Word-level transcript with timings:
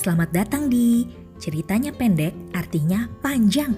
Selamat 0.00 0.32
datang 0.32 0.72
di 0.72 1.04
Ceritanya 1.36 1.92
Pendek 1.92 2.32
Artinya 2.56 3.04
Panjang. 3.20 3.76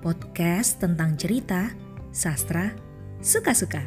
Podcast 0.00 0.80
tentang 0.80 1.12
cerita, 1.20 1.68
sastra, 2.08 2.72
suka-suka. 3.20 3.84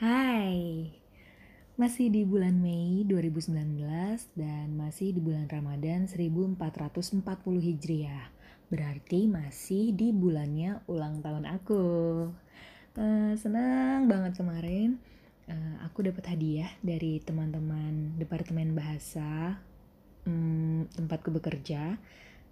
Hai 0.00 0.88
Masih 1.76 2.08
di 2.08 2.24
bulan 2.24 2.56
Mei 2.56 3.04
2019 3.04 3.84
dan 4.40 4.72
masih 4.80 5.12
di 5.12 5.20
bulan 5.20 5.44
Ramadan 5.44 6.08
1440 6.08 7.20
Hijriah. 7.60 8.32
Berarti 8.72 9.28
masih 9.28 9.92
di 9.92 10.08
bulannya 10.08 10.80
ulang 10.88 11.20
tahun 11.20 11.44
aku. 11.44 11.84
Uh, 12.96 13.36
Senang 13.36 14.08
banget 14.08 14.40
kemarin 14.40 14.96
uh, 15.48 15.76
aku 15.86 16.04
dapat 16.04 16.36
hadiah 16.36 16.68
dari 16.84 17.22
teman-teman 17.22 18.18
departemen 18.20 18.76
bahasa 18.76 19.56
um, 20.26 20.84
tempatku 20.92 21.32
bekerja. 21.32 21.96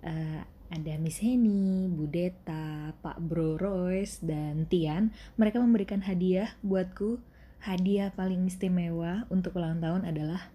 Uh, 0.01 0.41
ada 0.69 1.01
Miss 1.01 1.25
Heni, 1.25 1.89
Bu 1.89 2.05
Deta, 2.09 2.93
Pak 3.01 3.19
Bro 3.25 3.57
Royce, 3.57 4.21
dan 4.21 4.69
Tian. 4.69 5.17
Mereka 5.41 5.59
memberikan 5.61 6.05
hadiah 6.05 6.53
buatku. 6.61 7.19
Hadiah 7.59 8.15
paling 8.15 8.47
istimewa 8.47 9.27
untuk 9.33 9.59
ulang 9.59 9.81
tahun 9.83 10.05
adalah 10.07 10.53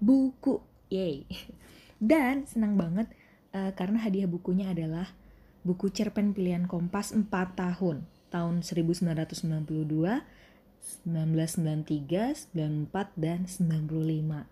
buku. 0.00 0.58
Yay! 0.90 1.28
Dan 2.00 2.48
senang 2.48 2.74
banget 2.74 3.06
uh, 3.54 3.70
karena 3.76 4.02
hadiah 4.02 4.26
bukunya 4.26 4.72
adalah 4.72 5.14
buku 5.62 5.88
cerpen 5.88 6.36
pilihan 6.36 6.66
Kompas 6.68 7.14
4 7.14 7.30
tahun, 7.56 8.04
tahun 8.28 8.54
1992 8.60 9.64
1993, 11.04 12.52
94, 12.52 13.12
dan 13.16 13.48
95. 13.48 14.46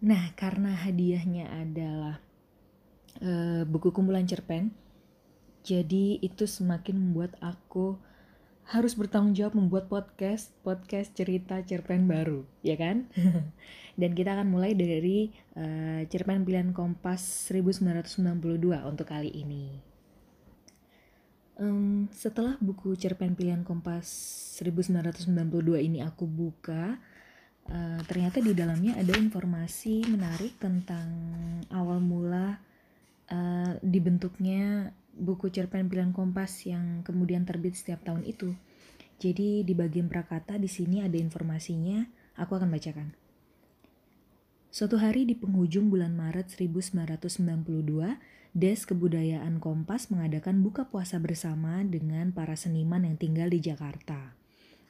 Nah, 0.00 0.24
karena 0.36 0.72
hadiahnya 0.76 1.46
adalah 1.48 2.20
uh, 3.20 3.62
buku 3.68 3.92
kumpulan 3.92 4.24
cerpen, 4.24 4.72
jadi 5.60 6.16
itu 6.24 6.48
semakin 6.48 6.96
membuat 6.96 7.36
aku 7.44 8.00
harus 8.70 8.94
bertanggung 8.94 9.34
jawab 9.34 9.58
membuat 9.58 9.90
podcast, 9.90 10.54
podcast 10.62 11.10
cerita 11.18 11.58
cerpen 11.66 12.06
baru, 12.06 12.46
ya 12.62 12.78
kan? 12.78 13.10
Dan 14.00 14.14
kita 14.14 14.38
akan 14.38 14.46
mulai 14.46 14.78
dari 14.78 15.34
uh, 15.58 16.06
cerpen 16.06 16.46
pilihan 16.46 16.70
Kompas 16.70 17.50
1992 17.50 18.30
untuk 18.86 19.10
kali 19.10 19.28
ini. 19.34 19.89
Um, 21.60 22.08
setelah 22.16 22.56
buku 22.56 22.96
cerpen 22.96 23.36
pilihan 23.36 23.60
Kompas 23.68 24.08
1992 24.64 25.36
ini 25.84 26.00
aku 26.00 26.24
buka, 26.24 26.96
uh, 27.68 28.00
ternyata 28.08 28.40
di 28.40 28.56
dalamnya 28.56 28.96
ada 28.96 29.12
informasi 29.12 30.08
menarik 30.08 30.56
tentang 30.56 31.12
awal 31.68 32.00
mula 32.00 32.56
uh, 33.28 33.76
dibentuknya 33.84 34.88
buku 35.12 35.52
cerpen 35.52 35.92
pilihan 35.92 36.16
Kompas 36.16 36.64
yang 36.64 37.04
kemudian 37.04 37.44
terbit 37.44 37.76
setiap 37.76 38.08
tahun 38.08 38.24
itu. 38.24 38.56
Jadi 39.20 39.60
di 39.60 39.76
bagian 39.76 40.08
prakata 40.08 40.56
di 40.56 40.64
sini 40.64 41.04
ada 41.04 41.20
informasinya, 41.20 42.08
aku 42.40 42.56
akan 42.56 42.72
bacakan. 42.72 43.12
Suatu 44.70 45.02
hari 45.02 45.26
di 45.26 45.34
penghujung 45.34 45.90
bulan 45.90 46.14
Maret 46.14 46.54
1992, 46.54 47.26
Des 48.54 48.78
Kebudayaan 48.86 49.58
Kompas 49.58 50.14
mengadakan 50.14 50.62
buka 50.62 50.86
puasa 50.86 51.18
bersama 51.18 51.82
dengan 51.82 52.30
para 52.30 52.54
seniman 52.54 53.02
yang 53.02 53.18
tinggal 53.18 53.50
di 53.50 53.58
Jakarta. 53.58 54.38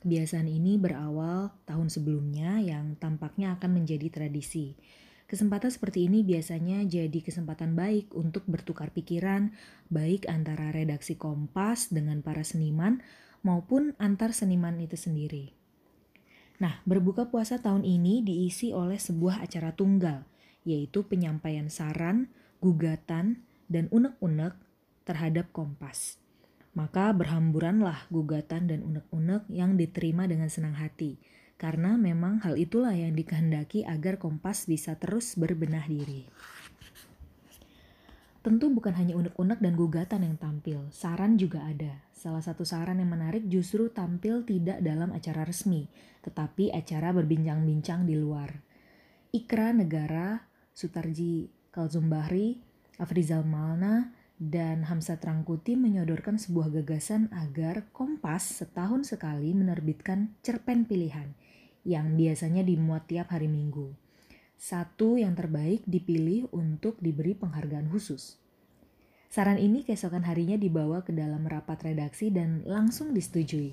Kebiasaan 0.05 0.53
ini 0.53 0.77
berawal 0.77 1.57
tahun 1.65 1.89
sebelumnya 1.89 2.61
yang 2.61 3.01
tampaknya 3.01 3.57
akan 3.57 3.81
menjadi 3.81 4.13
tradisi. 4.13 4.77
Kesempatan 5.25 5.73
seperti 5.73 6.13
ini 6.13 6.29
biasanya 6.29 6.85
jadi 6.85 7.25
kesempatan 7.25 7.73
baik 7.73 8.13
untuk 8.13 8.45
bertukar 8.45 8.93
pikiran, 8.93 9.57
baik 9.89 10.29
antara 10.29 10.77
redaksi 10.77 11.17
Kompas 11.17 11.89
dengan 11.89 12.21
para 12.21 12.45
seniman 12.45 13.01
maupun 13.41 13.97
antar 13.97 14.37
seniman 14.37 14.77
itu 14.77 15.01
sendiri. 15.01 15.60
Nah, 16.61 16.85
berbuka 16.85 17.33
puasa 17.33 17.57
tahun 17.57 17.89
ini 17.89 18.21
diisi 18.21 18.77
oleh 18.77 19.01
sebuah 19.01 19.41
acara 19.41 19.73
tunggal, 19.73 20.29
yaitu 20.69 21.09
penyampaian 21.09 21.73
saran, 21.73 22.29
gugatan, 22.61 23.41
dan 23.73 23.89
unek-unek 23.89 24.53
terhadap 25.09 25.49
Kompas. 25.57 26.21
Maka 26.77 27.17
berhamburanlah 27.17 28.07
gugatan 28.13 28.69
dan 28.69 28.85
unek-unek 28.85 29.49
yang 29.49 29.81
diterima 29.81 30.29
dengan 30.29 30.53
senang 30.53 30.77
hati, 30.77 31.17
karena 31.57 31.97
memang 31.97 32.45
hal 32.45 32.61
itulah 32.61 32.93
yang 32.93 33.17
dikehendaki 33.17 33.89
agar 33.89 34.21
Kompas 34.21 34.69
bisa 34.69 35.01
terus 35.01 35.41
berbenah 35.41 35.89
diri. 35.89 36.29
Tentu 38.41 38.73
bukan 38.73 38.97
hanya 38.97 39.21
unek-unek 39.21 39.61
dan 39.61 39.77
gugatan 39.77 40.25
yang 40.25 40.37
tampil, 40.41 40.89
saran 40.89 41.37
juga 41.37 41.61
ada. 41.61 42.01
Salah 42.17 42.41
satu 42.41 42.65
saran 42.65 42.97
yang 42.97 43.13
menarik 43.13 43.45
justru 43.53 43.93
tampil 43.93 44.49
tidak 44.49 44.81
dalam 44.81 45.13
acara 45.13 45.45
resmi, 45.45 45.93
tetapi 46.25 46.73
acara 46.73 47.13
berbincang-bincang 47.13 48.09
di 48.09 48.17
luar. 48.17 48.49
Ikra 49.37 49.77
Negara, 49.77 50.41
Sutarji 50.73 51.53
Kalzumbahri, 51.69 52.57
Afrizal 52.97 53.45
Malna 53.45 54.09
dan 54.41 54.89
Hamsa 54.89 55.21
Trangkuti 55.21 55.77
menyodorkan 55.77 56.41
sebuah 56.41 56.73
gagasan 56.81 57.29
agar 57.37 57.93
Kompas 57.93 58.57
setahun 58.57 59.13
sekali 59.13 59.53
menerbitkan 59.53 60.33
cerpen 60.41 60.89
pilihan 60.89 61.37
yang 61.85 62.17
biasanya 62.17 62.65
dimuat 62.65 63.05
tiap 63.05 63.37
hari 63.37 63.53
Minggu. 63.53 64.10
Satu 64.61 65.17
yang 65.17 65.33
terbaik 65.33 65.89
dipilih 65.89 66.53
untuk 66.53 67.01
diberi 67.01 67.33
penghargaan 67.33 67.89
khusus. 67.89 68.37
Saran 69.33 69.57
ini 69.57 69.89
keesokan 69.89 70.21
harinya 70.29 70.61
dibawa 70.61 71.01
ke 71.01 71.17
dalam 71.17 71.49
rapat 71.49 71.81
redaksi 71.89 72.29
dan 72.29 72.61
langsung 72.69 73.17
disetujui. 73.17 73.73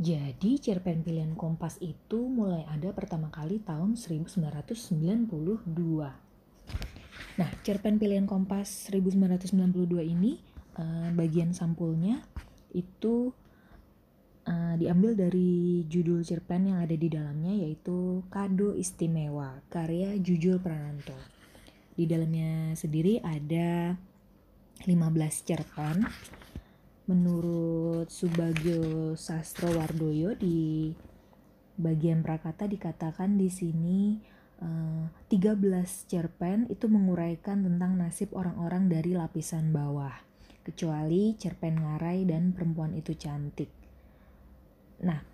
Jadi 0.00 0.52
cerpen 0.64 1.04
pilihan 1.04 1.36
Kompas 1.36 1.76
itu 1.84 2.24
mulai 2.24 2.64
ada 2.64 2.88
pertama 2.96 3.28
kali 3.28 3.60
tahun 3.60 4.00
1992. 4.00 5.68
Nah, 7.36 7.50
cerpen 7.60 8.00
pilihan 8.00 8.24
Kompas 8.24 8.88
1992 8.88 10.00
ini 10.00 10.40
uh, 10.80 11.12
bagian 11.12 11.52
sampulnya 11.52 12.24
itu 12.72 13.36
uh, 14.48 14.74
diambil 14.76 15.16
dari 15.16 15.84
judul 15.88 16.24
cerpen 16.24 16.68
yang 16.72 16.78
ada 16.80 16.96
di 16.96 17.08
dalamnya 17.08 17.52
yaitu 17.64 18.24
Kado 18.28 18.76
Istimewa 18.76 19.60
karya 19.68 20.16
Jujur 20.20 20.60
Prananto. 20.60 21.16
Di 21.94 22.04
dalamnya 22.10 22.74
sendiri 22.74 23.22
ada 23.22 23.94
15 24.82 25.46
cerpen 25.46 26.04
menurut 27.04 28.08
Subagio 28.08 29.14
Sastrowardoyo 29.14 30.34
di 30.40 30.90
bagian 31.76 32.24
prakata 32.24 32.64
dikatakan 32.64 33.36
di 33.36 33.50
sini 33.50 34.16
uh, 34.62 35.06
eh, 35.28 35.36
13 35.36 36.10
cerpen 36.10 36.70
itu 36.70 36.86
menguraikan 36.86 37.66
tentang 37.66 37.98
nasib 37.98 38.32
orang-orang 38.32 38.88
dari 38.88 39.12
lapisan 39.12 39.74
bawah 39.74 40.14
kecuali 40.64 41.36
cerpen 41.36 41.76
ngarai 41.76 42.24
dan 42.24 42.56
perempuan 42.56 42.96
itu 42.96 43.12
cantik. 43.12 43.83
Nah, 45.02 45.24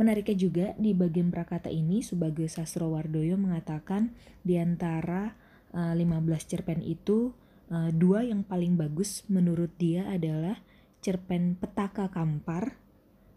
menariknya 0.00 0.36
juga 0.36 0.66
di 0.80 0.90
bagian 0.96 1.30
prakata 1.30 1.70
ini 1.70 2.02
Subagio 2.02 2.50
Sastrowardoyo 2.50 3.38
mengatakan 3.38 4.10
di 4.42 4.58
antara 4.58 5.38
uh, 5.70 5.92
eh, 5.92 6.02
15 6.02 6.50
cerpen 6.50 6.80
itu 6.82 7.30
uh, 7.70 7.90
dua 7.94 8.26
yang 8.26 8.42
paling 8.42 8.74
bagus 8.74 9.22
menurut 9.30 9.70
dia 9.78 10.08
adalah 10.10 10.58
cerpen 11.04 11.60
Petaka 11.60 12.08
Kampar, 12.08 12.80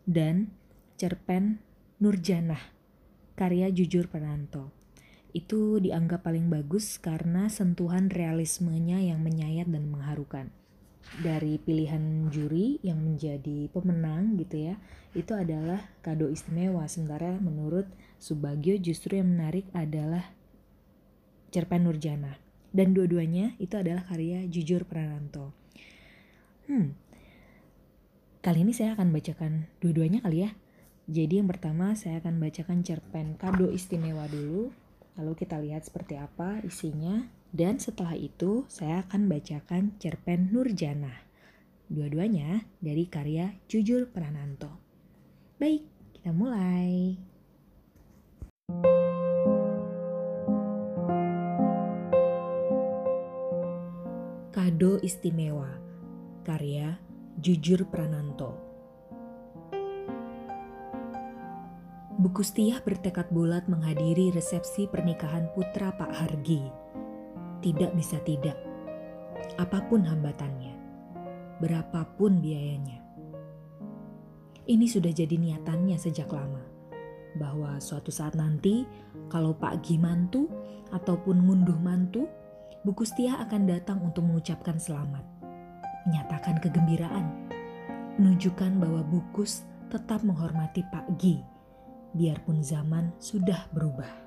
dan 0.07 0.55
cerpen 0.95 1.59
Nurjanah, 1.99 2.71
karya 3.35 3.67
Jujur 3.75 4.07
Penanto. 4.07 4.71
Itu 5.35 5.83
dianggap 5.83 6.23
paling 6.23 6.47
bagus 6.47 6.95
karena 6.95 7.51
sentuhan 7.51 8.07
realismenya 8.07 9.03
yang 9.03 9.19
menyayat 9.19 9.67
dan 9.67 9.91
mengharukan. 9.91 10.55
Dari 11.17 11.57
pilihan 11.57 12.29
juri 12.29 12.77
yang 12.83 13.01
menjadi 13.01 13.71
pemenang 13.71 14.37
gitu 14.37 14.69
ya, 14.71 14.75
itu 15.15 15.33
adalah 15.33 15.81
kado 16.03 16.29
istimewa. 16.29 16.85
Sementara 16.85 17.39
menurut 17.39 17.87
Subagio 18.19 18.77
justru 18.77 19.17
yang 19.17 19.31
menarik 19.31 19.65
adalah 19.73 20.35
cerpen 21.49 21.87
Nurjana. 21.87 22.37
Dan 22.69 22.91
dua-duanya 22.93 23.55
itu 23.57 23.79
adalah 23.79 24.03
karya 24.03 24.45
Jujur 24.45 24.83
Prananto. 24.83 25.55
Hmm, 26.67 26.93
Kali 28.47 28.63
ini 28.63 28.71
saya 28.71 28.95
akan 28.95 29.11
bacakan 29.11 29.67
dua-duanya 29.83 30.23
kali 30.23 30.47
ya. 30.47 30.55
Jadi 31.11 31.43
yang 31.43 31.51
pertama 31.51 31.99
saya 31.99 32.23
akan 32.23 32.39
bacakan 32.39 32.79
cerpen 32.79 33.35
kado 33.35 33.67
istimewa 33.75 34.23
dulu. 34.31 34.71
Lalu 35.19 35.33
kita 35.35 35.59
lihat 35.59 35.83
seperti 35.83 36.15
apa 36.15 36.63
isinya. 36.63 37.27
Dan 37.51 37.79
setelah 37.79 38.13
itu 38.13 38.67
saya 38.67 39.07
akan 39.07 39.31
bacakan 39.31 39.95
cerpen 39.97 40.51
Nurjana. 40.51 41.25
Dua-duanya 41.87 42.67
dari 42.83 43.07
karya 43.07 43.55
Jujur 43.71 44.11
Prananto. 44.11 44.71
Baik, 45.55 45.87
kita 46.11 46.35
mulai. 46.35 47.15
Kado 54.51 54.99
Istimewa 54.99 55.79
Karya 56.43 56.99
Jujur 57.39 57.87
Prananto 57.87 58.67
Bu 62.17 62.33
Kustiah 62.33 62.81
bertekad 62.81 63.29
bulat 63.29 63.69
menghadiri 63.69 64.33
resepsi 64.33 64.89
pernikahan 64.89 65.53
putra 65.53 65.93
Pak 65.93 66.11
Hargi. 66.11 66.86
Tidak 67.63 67.91
bisa 67.97 68.21
tidak. 68.21 68.57
Apa 69.57 69.81
pun 69.89 70.05
hambatannya. 70.05 70.73
Berapapun 71.57 72.37
biayanya. 72.37 73.01
Ini 74.67 74.85
sudah 74.85 75.09
jadi 75.09 75.33
niatannya 75.37 75.97
sejak 75.97 76.29
lama. 76.29 76.61
Bahwa 77.37 77.79
suatu 77.81 78.13
saat 78.13 78.37
nanti 78.37 78.85
kalau 79.31 79.57
Pak 79.57 79.81
Gi 79.81 79.97
mantu 79.97 80.49
ataupun 80.93 81.45
ngunduh 81.45 81.79
mantu, 81.81 82.29
Bu 82.85 82.93
Kustiah 82.93 83.41
akan 83.41 83.65
datang 83.65 84.03
untuk 84.05 84.27
mengucapkan 84.27 84.77
selamat. 84.77 85.25
Menyatakan 86.05 86.61
kegembiraan. 86.61 87.25
Menunjukkan 88.21 88.81
bahwa 88.81 89.01
Bukus 89.05 89.65
tetap 89.87 90.21
menghormati 90.21 90.83
Pak 90.87 91.15
Gi 91.17 91.57
biarpun 92.17 92.65
zaman 92.65 93.13
sudah 93.21 93.69
berubah. 93.69 94.26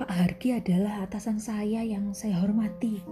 Pak 0.00 0.08
Harki 0.08 0.56
adalah 0.56 1.04
atasan 1.04 1.36
saya 1.36 1.84
yang 1.84 2.16
saya 2.16 2.40
hormati. 2.40 3.04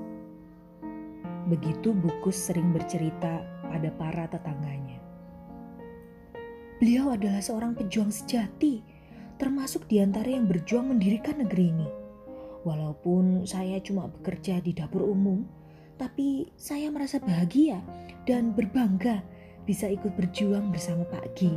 Begitu 1.52 1.92
Bukus 1.92 2.48
sering 2.48 2.72
bercerita 2.72 3.44
pada 3.68 3.92
para 3.92 4.24
tetangganya. 4.24 4.96
Beliau 6.80 7.12
adalah 7.12 7.44
seorang 7.44 7.76
pejuang 7.76 8.08
sejati, 8.08 8.80
termasuk 9.36 9.84
di 9.84 10.00
antara 10.00 10.32
yang 10.32 10.48
berjuang 10.48 10.88
mendirikan 10.88 11.44
negeri 11.44 11.76
ini. 11.76 11.88
Walaupun 12.64 13.44
saya 13.44 13.84
cuma 13.84 14.08
bekerja 14.08 14.64
di 14.64 14.72
dapur 14.72 15.04
umum, 15.04 15.44
tapi 16.00 16.48
saya 16.56 16.88
merasa 16.88 17.20
bahagia 17.20 17.84
dan 18.24 18.56
berbangga 18.56 19.20
bisa 19.68 19.92
ikut 19.92 20.16
berjuang 20.16 20.72
bersama 20.72 21.04
Pak 21.04 21.36
Gi 21.36 21.52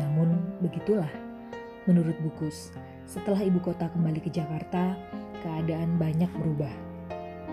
Namun 0.00 0.56
begitulah, 0.64 1.31
menurut 1.86 2.14
Bukus, 2.22 2.70
setelah 3.06 3.42
ibu 3.42 3.58
kota 3.58 3.90
kembali 3.90 4.22
ke 4.22 4.30
Jakarta, 4.30 4.94
keadaan 5.42 5.98
banyak 5.98 6.30
berubah. 6.38 6.72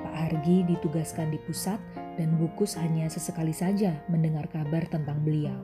Pak 0.06 0.16
Hargi 0.16 0.64
ditugaskan 0.70 1.34
di 1.34 1.40
pusat 1.44 1.82
dan 2.16 2.38
Bukus 2.38 2.78
hanya 2.78 3.10
sesekali 3.10 3.52
saja 3.52 3.98
mendengar 4.08 4.46
kabar 4.52 4.86
tentang 4.88 5.22
beliau. 5.26 5.58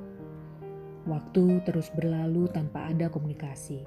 Waktu 1.06 1.62
terus 1.62 1.94
berlalu 1.94 2.50
tanpa 2.50 2.90
ada 2.90 3.08
komunikasi. 3.14 3.86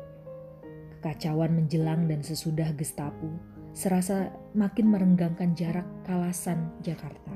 Kekacauan 0.99 1.55
menjelang 1.55 2.07
dan 2.07 2.23
sesudah 2.23 2.71
Gestapo 2.75 3.31
serasa 3.75 4.35
makin 4.59 4.91
merenggangkan 4.91 5.55
jarak 5.55 5.87
kalasan 6.03 6.71
Jakarta. 6.83 7.31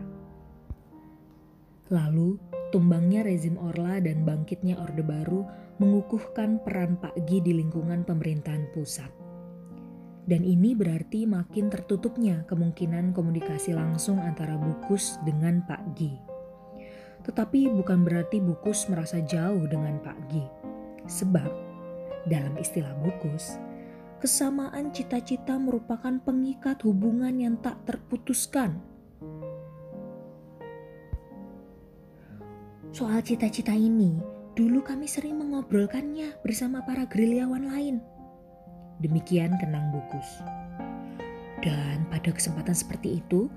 Lalu 1.90 2.38
Tumbangnya 2.72 3.20
rezim 3.20 3.60
Orla 3.60 4.00
dan 4.00 4.24
bangkitnya 4.24 4.80
Orde 4.80 5.04
Baru 5.04 5.44
mengukuhkan 5.76 6.56
peran 6.64 6.96
Pak 6.96 7.12
Gi 7.28 7.44
di 7.44 7.52
lingkungan 7.52 8.00
pemerintahan 8.08 8.72
pusat. 8.72 9.12
Dan 10.24 10.40
ini 10.40 10.72
berarti 10.72 11.28
makin 11.28 11.68
tertutupnya 11.68 12.48
kemungkinan 12.48 13.12
komunikasi 13.12 13.76
langsung 13.76 14.16
antara 14.16 14.56
Bukus 14.56 15.20
dengan 15.28 15.60
Pak 15.68 15.82
Gi. 15.92 16.16
Tetapi 17.28 17.68
bukan 17.76 18.08
berarti 18.08 18.40
Bukus 18.40 18.88
merasa 18.88 19.20
jauh 19.20 19.68
dengan 19.68 20.00
Pak 20.00 20.18
Gi. 20.32 20.46
Sebab, 21.12 21.50
dalam 22.24 22.56
istilah 22.56 22.96
Bukus, 23.04 23.60
kesamaan 24.16 24.96
cita-cita 24.96 25.60
merupakan 25.60 26.16
pengikat 26.24 26.80
hubungan 26.88 27.36
yang 27.36 27.60
tak 27.60 27.76
terputuskan 27.84 28.91
Soal 32.92 33.24
cita-cita 33.24 33.72
ini, 33.72 34.20
dulu 34.52 34.84
kami 34.84 35.08
sering 35.08 35.40
mengobrolkannya 35.40 36.36
bersama 36.44 36.84
para 36.84 37.08
gerilyawan 37.08 37.72
lain. 37.72 38.04
Demikian 39.00 39.56
kenang 39.56 39.88
Bukus. 39.96 40.44
Dan 41.64 42.04
pada 42.12 42.28
kesempatan 42.28 42.76
seperti 42.76 43.24
itu, 43.24 43.48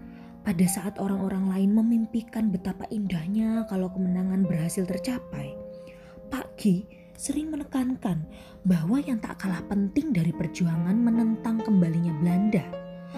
pada 0.47 0.63
saat 0.71 0.95
orang-orang 1.03 1.51
lain 1.51 1.75
memimpikan 1.75 2.47
betapa 2.47 2.87
indahnya 2.95 3.67
kalau 3.67 3.91
kemenangan 3.91 4.47
berhasil 4.47 4.87
tercapai, 4.87 5.51
Pak 6.31 6.55
Ki 6.55 6.87
sering 7.19 7.51
menekankan 7.51 8.23
bahwa 8.63 9.03
yang 9.03 9.19
tak 9.19 9.43
kalah 9.43 9.67
penting 9.67 10.15
dari 10.15 10.31
perjuangan 10.31 10.95
menentang 10.95 11.59
kembalinya 11.59 12.15
Belanda 12.23 12.63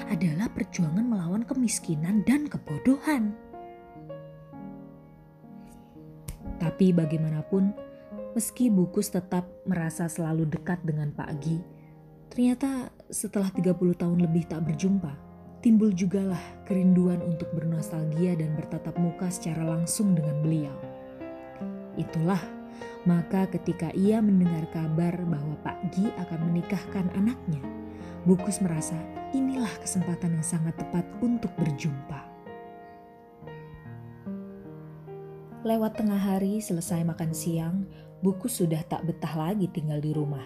adalah 0.09 0.49
perjuangan 0.49 1.05
melawan 1.05 1.45
kemiskinan 1.45 2.25
dan 2.25 2.49
kebodohan. 2.49 3.37
Tapi 6.57 6.93
bagaimanapun, 6.93 7.73
meski 8.33 8.69
Bukus 8.73 9.13
tetap 9.13 9.45
merasa 9.69 10.09
selalu 10.09 10.49
dekat 10.49 10.81
dengan 10.81 11.13
Pak 11.13 11.29
Gi, 11.41 11.57
ternyata 12.33 12.89
setelah 13.07 13.49
30 13.53 13.77
tahun 13.97 14.19
lebih 14.25 14.49
tak 14.49 14.65
berjumpa, 14.65 15.13
timbul 15.61 15.93
jugalah 15.93 16.41
kerinduan 16.65 17.21
untuk 17.23 17.49
bernostalgia 17.53 18.37
dan 18.37 18.57
bertatap 18.57 18.97
muka 18.97 19.29
secara 19.29 19.63
langsung 19.63 20.17
dengan 20.17 20.41
beliau. 20.41 20.75
Itulah 21.97 22.57
maka 23.07 23.47
ketika 23.47 23.87
ia 23.95 24.19
mendengar 24.19 24.67
kabar 24.75 25.15
bahwa 25.23 25.55
Pak 25.63 25.95
Gi 25.95 26.11
akan 26.27 26.51
menikahkan 26.51 27.07
anaknya, 27.15 27.63
Bukus 28.27 28.59
merasa 28.59 28.99
inilah 29.31 29.71
kesempatan 29.79 30.35
yang 30.35 30.43
sangat 30.43 30.75
tepat 30.75 31.07
untuk 31.23 31.47
berjumpa. 31.55 32.26
Lewat 35.65 35.97
tengah 35.97 36.19
hari 36.19 36.61
selesai 36.61 37.01
makan 37.01 37.33
siang, 37.33 37.89
buku 38.21 38.45
sudah 38.45 38.83
tak 38.85 39.05
betah 39.09 39.33
lagi 39.33 39.65
tinggal 39.71 39.97
di 39.97 40.13
rumah. 40.13 40.45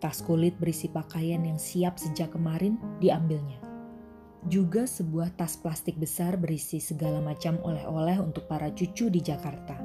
Tas 0.00 0.24
kulit 0.24 0.56
berisi 0.56 0.88
pakaian 0.88 1.44
yang 1.44 1.60
siap 1.60 2.00
sejak 2.00 2.32
kemarin 2.32 2.80
diambilnya. 3.04 3.60
Juga 4.48 4.88
sebuah 4.88 5.36
tas 5.36 5.60
plastik 5.60 6.00
besar 6.00 6.40
berisi 6.40 6.80
segala 6.80 7.20
macam 7.20 7.60
oleh-oleh 7.60 8.16
untuk 8.16 8.48
para 8.48 8.72
cucu 8.72 9.12
di 9.12 9.20
Jakarta. 9.20 9.76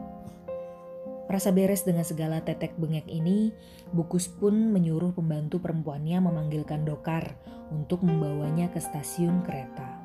Rasa 1.28 1.52
beres 1.52 1.84
dengan 1.84 2.08
segala 2.08 2.40
tetek 2.40 2.80
bengek 2.80 3.12
ini, 3.12 3.52
Bukus 3.94 4.26
pun 4.28 4.74
menyuruh 4.74 5.14
pembantu 5.14 5.62
perempuannya 5.62 6.18
memanggilkan 6.20 6.84
dokar 6.84 7.38
untuk 7.70 8.02
membawanya 8.02 8.68
ke 8.74 8.82
stasiun 8.82 9.46
kereta. 9.46 10.02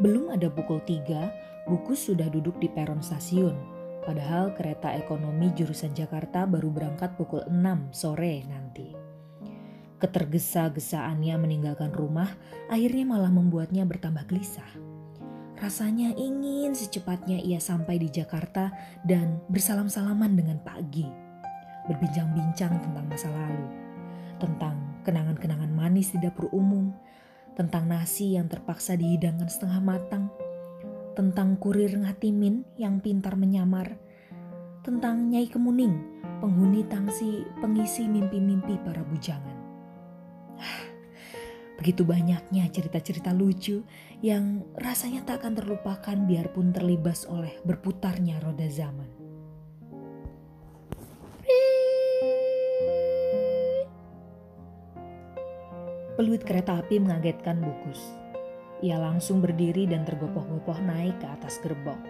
Belum 0.00 0.32
ada 0.32 0.48
pukul 0.48 0.80
tiga, 0.88 1.28
Bukus 1.68 2.08
sudah 2.08 2.32
duduk 2.32 2.56
di 2.56 2.72
peron 2.72 3.04
stasiun, 3.04 3.52
padahal 4.04 4.56
kereta 4.56 4.96
ekonomi 4.96 5.52
jurusan 5.52 5.92
Jakarta 5.92 6.48
baru 6.48 6.72
berangkat 6.72 7.18
pukul 7.20 7.44
6 7.48 7.92
sore 7.92 8.44
nanti. 8.48 8.88
Ketergesa-gesaannya 10.00 11.36
meninggalkan 11.36 11.92
rumah 11.92 12.32
akhirnya 12.72 13.04
malah 13.04 13.28
membuatnya 13.28 13.84
bertambah 13.84 14.24
gelisah. 14.32 14.68
Rasanya 15.60 16.16
ingin 16.16 16.72
secepatnya 16.72 17.36
ia 17.36 17.60
sampai 17.60 18.00
di 18.00 18.08
Jakarta 18.08 18.72
dan 19.04 19.44
bersalam-salaman 19.52 20.32
dengan 20.32 20.56
Pak 20.64 20.88
Gi. 20.88 21.04
Berbincang-bincang 21.84 22.80
tentang 22.80 23.04
masa 23.04 23.28
lalu, 23.28 23.68
tentang 24.40 24.80
kenangan-kenangan 25.04 25.68
manis 25.68 26.16
di 26.16 26.18
dapur 26.24 26.48
umum, 26.56 26.96
tentang 27.52 27.84
nasi 27.84 28.40
yang 28.40 28.48
terpaksa 28.48 28.96
dihidangkan 28.96 29.52
setengah 29.52 29.84
matang, 29.84 30.32
tentang 31.14 31.58
kurir 31.58 31.90
ngatimin 31.96 32.62
yang 32.78 33.02
pintar 33.02 33.34
menyamar, 33.34 33.98
tentang 34.80 35.28
Nyai 35.28 35.50
Kemuning, 35.50 36.20
penghuni 36.40 36.86
tangsi 36.88 37.44
pengisi 37.60 38.08
mimpi-mimpi 38.08 38.80
para 38.80 39.04
bujangan. 39.04 39.58
Begitu 41.80 42.04
banyaknya 42.04 42.68
cerita-cerita 42.68 43.32
lucu 43.32 43.80
yang 44.20 44.60
rasanya 44.76 45.24
tak 45.24 45.40
akan 45.40 45.56
terlupakan 45.56 46.16
biarpun 46.28 46.76
terlibas 46.76 47.24
oleh 47.24 47.56
berputarnya 47.64 48.36
roda 48.44 48.68
zaman. 48.68 49.08
Peluit 56.20 56.44
kereta 56.44 56.76
api 56.84 57.00
mengagetkan 57.00 57.64
Bukus. 57.64 58.19
Ia 58.80 58.96
langsung 58.96 59.44
berdiri 59.44 59.84
dan 59.84 60.08
tergopoh-gopoh 60.08 60.80
naik 60.80 61.20
ke 61.20 61.26
atas 61.28 61.60
gerbong. 61.60 62.00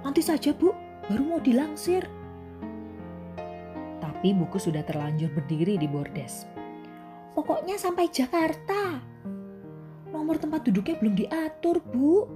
Nanti 0.00 0.24
saja 0.24 0.56
bu, 0.56 0.72
baru 1.08 1.22
mau 1.22 1.40
dilangsir. 1.40 2.08
Tapi 4.00 4.32
buku 4.32 4.56
sudah 4.56 4.80
terlanjur 4.82 5.28
berdiri 5.36 5.76
di 5.76 5.84
bordes. 5.84 6.48
Pokoknya 7.36 7.76
sampai 7.76 8.08
Jakarta. 8.08 9.00
Nomor 10.12 10.36
tempat 10.36 10.68
duduknya 10.68 11.00
belum 11.00 11.14
diatur, 11.16 11.80
Bu. 11.80 12.28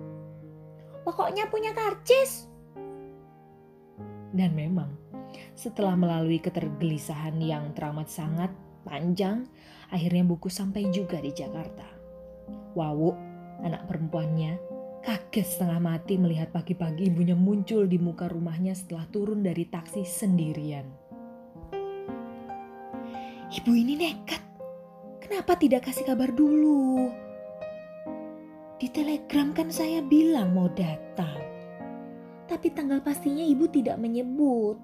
Pokoknya 1.05 1.47
punya 1.53 1.77
karcis. 1.77 2.49
Dan 4.33 4.57
memang, 4.57 4.97
setelah 5.53 5.97
melalui 5.97 6.41
ketergelisahan 6.41 7.37
yang 7.41 7.77
teramat 7.77 8.09
sangat 8.09 8.53
panjang, 8.85 9.45
akhirnya 9.93 10.25
buku 10.25 10.49
sampai 10.49 10.89
juga 10.89 11.21
di 11.21 11.33
Jakarta. 11.37 11.96
Wawu, 12.77 13.15
anak 13.65 13.89
perempuannya, 13.89 14.61
kaget 15.07 15.47
setengah 15.47 15.81
mati 15.81 16.19
melihat 16.19 16.51
pagi-pagi 16.51 17.09
ibunya 17.09 17.39
muncul 17.39 17.87
di 17.87 17.97
muka 17.97 18.27
rumahnya 18.27 18.75
setelah 18.75 19.07
turun 19.09 19.47
dari 19.47 19.65
taksi 19.71 20.03
sendirian. 20.03 20.87
Ibu 23.47 23.71
ini 23.73 23.95
nekat. 23.95 24.43
Kenapa 25.23 25.55
tidak 25.55 25.87
kasih 25.87 26.07
kabar 26.07 26.35
dulu? 26.35 27.11
Di 28.77 28.93
telegram 28.93 29.55
kan 29.57 29.71
saya 29.71 30.03
bilang 30.03 30.53
mau 30.53 30.69
datang. 30.75 31.39
Tapi 32.47 32.71
tanggal 32.75 33.01
pastinya 33.01 33.43
ibu 33.43 33.67
tidak 33.71 33.97
menyebut. 33.97 34.77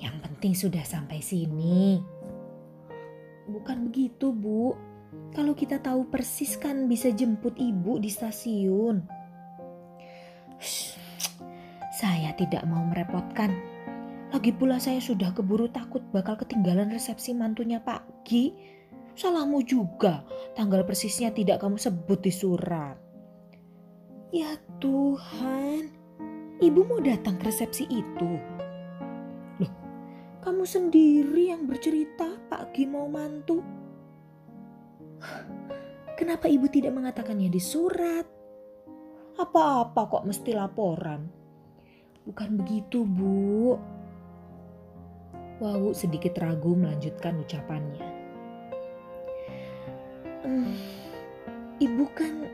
Yang 0.00 0.16
penting 0.24 0.52
sudah 0.56 0.84
sampai 0.84 1.20
sini. 1.20 2.00
Bukan 3.44 3.92
begitu, 3.92 4.32
Bu. 4.32 4.72
Kalau 5.34 5.52
kita 5.52 5.82
tahu 5.82 6.06
persis 6.06 6.54
kan 6.54 6.86
bisa 6.86 7.10
jemput 7.10 7.58
ibu 7.58 7.98
di 7.98 8.06
stasiun. 8.06 9.02
Shh, 10.62 10.94
saya 11.98 12.30
tidak 12.38 12.62
mau 12.70 12.86
merepotkan. 12.86 13.50
Lagi 14.30 14.50
pula 14.50 14.78
saya 14.82 14.98
sudah 14.98 15.30
keburu 15.34 15.70
takut 15.70 16.02
bakal 16.10 16.38
ketinggalan 16.38 16.90
resepsi 16.90 17.34
mantunya 17.34 17.78
Pak 17.82 18.26
Gi 18.26 18.74
Salahmu 19.14 19.62
juga, 19.62 20.26
tanggal 20.58 20.82
persisnya 20.82 21.30
tidak 21.30 21.62
kamu 21.62 21.78
sebut 21.78 22.18
di 22.18 22.34
surat. 22.34 22.98
Ya 24.34 24.58
Tuhan, 24.82 25.86
ibu 26.58 26.82
mau 26.82 26.98
datang 26.98 27.38
ke 27.38 27.46
resepsi 27.46 27.86
itu. 27.86 28.30
Loh, 29.62 29.72
kamu 30.42 30.66
sendiri 30.66 31.54
yang 31.54 31.70
bercerita 31.70 32.26
Pak 32.50 32.74
Gi 32.74 32.90
mau 32.90 33.06
mantu. 33.06 33.62
Kenapa 36.14 36.46
ibu 36.46 36.70
tidak 36.70 36.94
mengatakannya 36.94 37.50
di 37.50 37.58
surat? 37.58 38.26
Apa-apa 39.34 40.00
kok 40.06 40.26
mesti 40.26 40.54
laporan? 40.54 41.26
Bukan 42.24 42.56
begitu, 42.56 43.02
Bu. 43.02 43.74
Wawu 45.58 45.90
sedikit 45.90 46.38
ragu 46.38 46.78
melanjutkan 46.78 47.42
ucapannya. 47.42 48.06
Hmm, 50.46 50.76
ibu 51.82 52.04
kan 52.14 52.46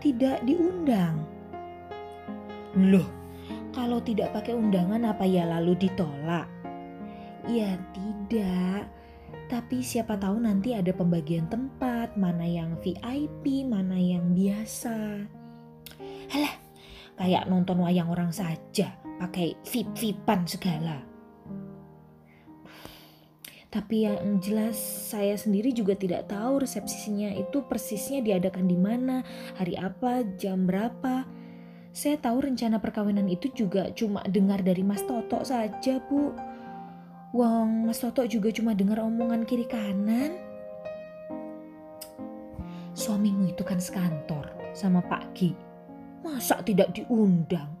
tidak 0.00 0.40
diundang. 0.48 1.20
Loh, 2.76 3.08
kalau 3.76 4.00
tidak 4.00 4.32
pakai 4.32 4.56
undangan 4.56 5.04
apa 5.12 5.24
ya 5.28 5.44
lalu 5.44 5.76
ditolak? 5.76 6.48
Ya 7.46 7.76
tidak, 7.92 8.88
tapi 9.46 9.78
siapa 9.78 10.18
tahu 10.18 10.42
nanti 10.42 10.74
ada 10.74 10.90
pembagian 10.90 11.46
tempat, 11.46 12.18
mana 12.18 12.42
yang 12.42 12.74
VIP, 12.82 13.62
mana 13.62 13.94
yang 13.94 14.34
biasa. 14.34 15.22
Halah, 16.34 16.54
kayak 17.14 17.46
nonton 17.46 17.78
wayang 17.78 18.10
orang 18.10 18.34
saja, 18.34 18.98
pakai 19.22 19.54
VIP-VIPan 19.62 20.40
segala. 20.50 20.98
Tapi 23.70 24.08
yang 24.08 24.40
jelas 24.40 24.78
saya 24.80 25.36
sendiri 25.36 25.68
juga 25.70 25.92
tidak 25.94 26.32
tahu 26.32 26.64
resepsinya 26.64 27.34
itu 27.36 27.60
persisnya 27.66 28.24
diadakan 28.24 28.66
di 28.66 28.78
mana, 28.78 29.20
hari 29.54 29.78
apa, 29.78 30.26
jam 30.40 30.64
berapa. 30.64 31.28
Saya 31.94 32.16
tahu 32.18 32.50
rencana 32.50 32.80
perkawinan 32.80 33.28
itu 33.28 33.52
juga 33.52 33.92
cuma 33.92 34.24
dengar 34.26 34.64
dari 34.64 34.80
Mas 34.80 35.04
Toto 35.04 35.44
saja, 35.44 36.00
Bu. 36.08 36.32
Wong 37.36 37.84
Mas 37.84 38.00
Toto 38.00 38.24
juga 38.24 38.48
cuma 38.48 38.72
dengar 38.72 39.04
omongan 39.04 39.44
kiri 39.44 39.68
kanan. 39.68 40.40
Suamimu 42.96 43.52
itu 43.52 43.60
kan 43.60 43.76
sekantor 43.76 44.56
sama 44.72 45.04
Pak 45.04 45.36
Ki. 45.36 45.52
Masa 46.24 46.64
tidak 46.64 46.96
diundang? 46.96 47.76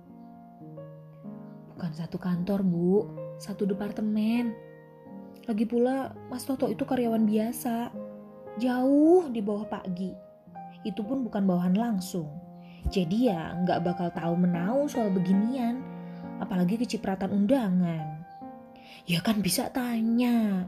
Bukan 1.72 1.92
satu 1.96 2.20
kantor, 2.20 2.60
Bu. 2.60 3.08
Satu 3.40 3.64
departemen 3.64 4.52
lagi 5.46 5.62
pula 5.62 6.10
Mas 6.26 6.42
Toto 6.42 6.66
itu 6.66 6.82
karyawan 6.82 7.22
biasa, 7.22 7.94
jauh 8.58 9.30
di 9.30 9.38
bawah 9.38 9.62
Pak 9.70 9.86
Gi. 9.94 10.10
Itu 10.82 11.06
pun 11.06 11.22
bukan 11.22 11.46
bawahan 11.46 11.78
langsung. 11.78 12.26
Jadi 12.90 13.30
ya 13.30 13.54
nggak 13.62 13.82
bakal 13.86 14.08
tahu 14.10 14.34
menau 14.34 14.90
soal 14.90 15.10
beginian, 15.14 15.82
apalagi 16.42 16.82
kecipratan 16.82 17.30
undangan. 17.30 18.15
Ya 19.06 19.22
kan 19.22 19.42
bisa 19.42 19.70
tanya. 19.70 20.66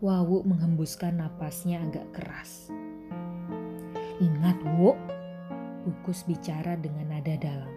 Wawu 0.00 0.48
menghembuskan 0.48 1.20
napasnya 1.20 1.84
agak 1.84 2.08
keras. 2.16 2.72
Ingat, 4.20 4.56
Wu, 4.80 4.96
Bukus 5.80 6.28
bicara 6.28 6.76
dengan 6.76 7.08
nada 7.08 7.32
dalam. 7.40 7.72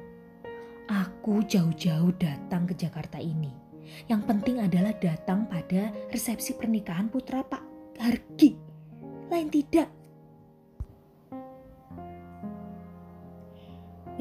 Aku 0.92 1.40
jauh-jauh 1.48 2.12
datang 2.20 2.68
ke 2.68 2.76
Jakarta 2.76 3.16
ini. 3.16 3.52
Yang 4.12 4.22
penting 4.28 4.60
adalah 4.60 4.92
datang 5.00 5.48
pada 5.48 5.92
resepsi 6.12 6.60
pernikahan 6.60 7.08
putra 7.08 7.48
Pak 7.48 7.64
Hargi. 8.04 8.60
Lain 9.32 9.48
tidak. 9.48 10.03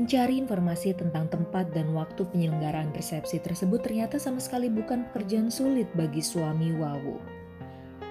Mencari 0.03 0.35
informasi 0.35 0.99
tentang 0.99 1.31
tempat 1.31 1.71
dan 1.71 1.95
waktu 1.95 2.27
penyelenggaraan 2.27 2.91
resepsi 2.91 3.39
tersebut 3.39 3.87
ternyata 3.87 4.19
sama 4.19 4.43
sekali 4.43 4.67
bukan 4.67 5.07
pekerjaan 5.07 5.47
sulit 5.47 5.87
bagi 5.95 6.19
suami 6.19 6.75
Wawu. 6.75 7.23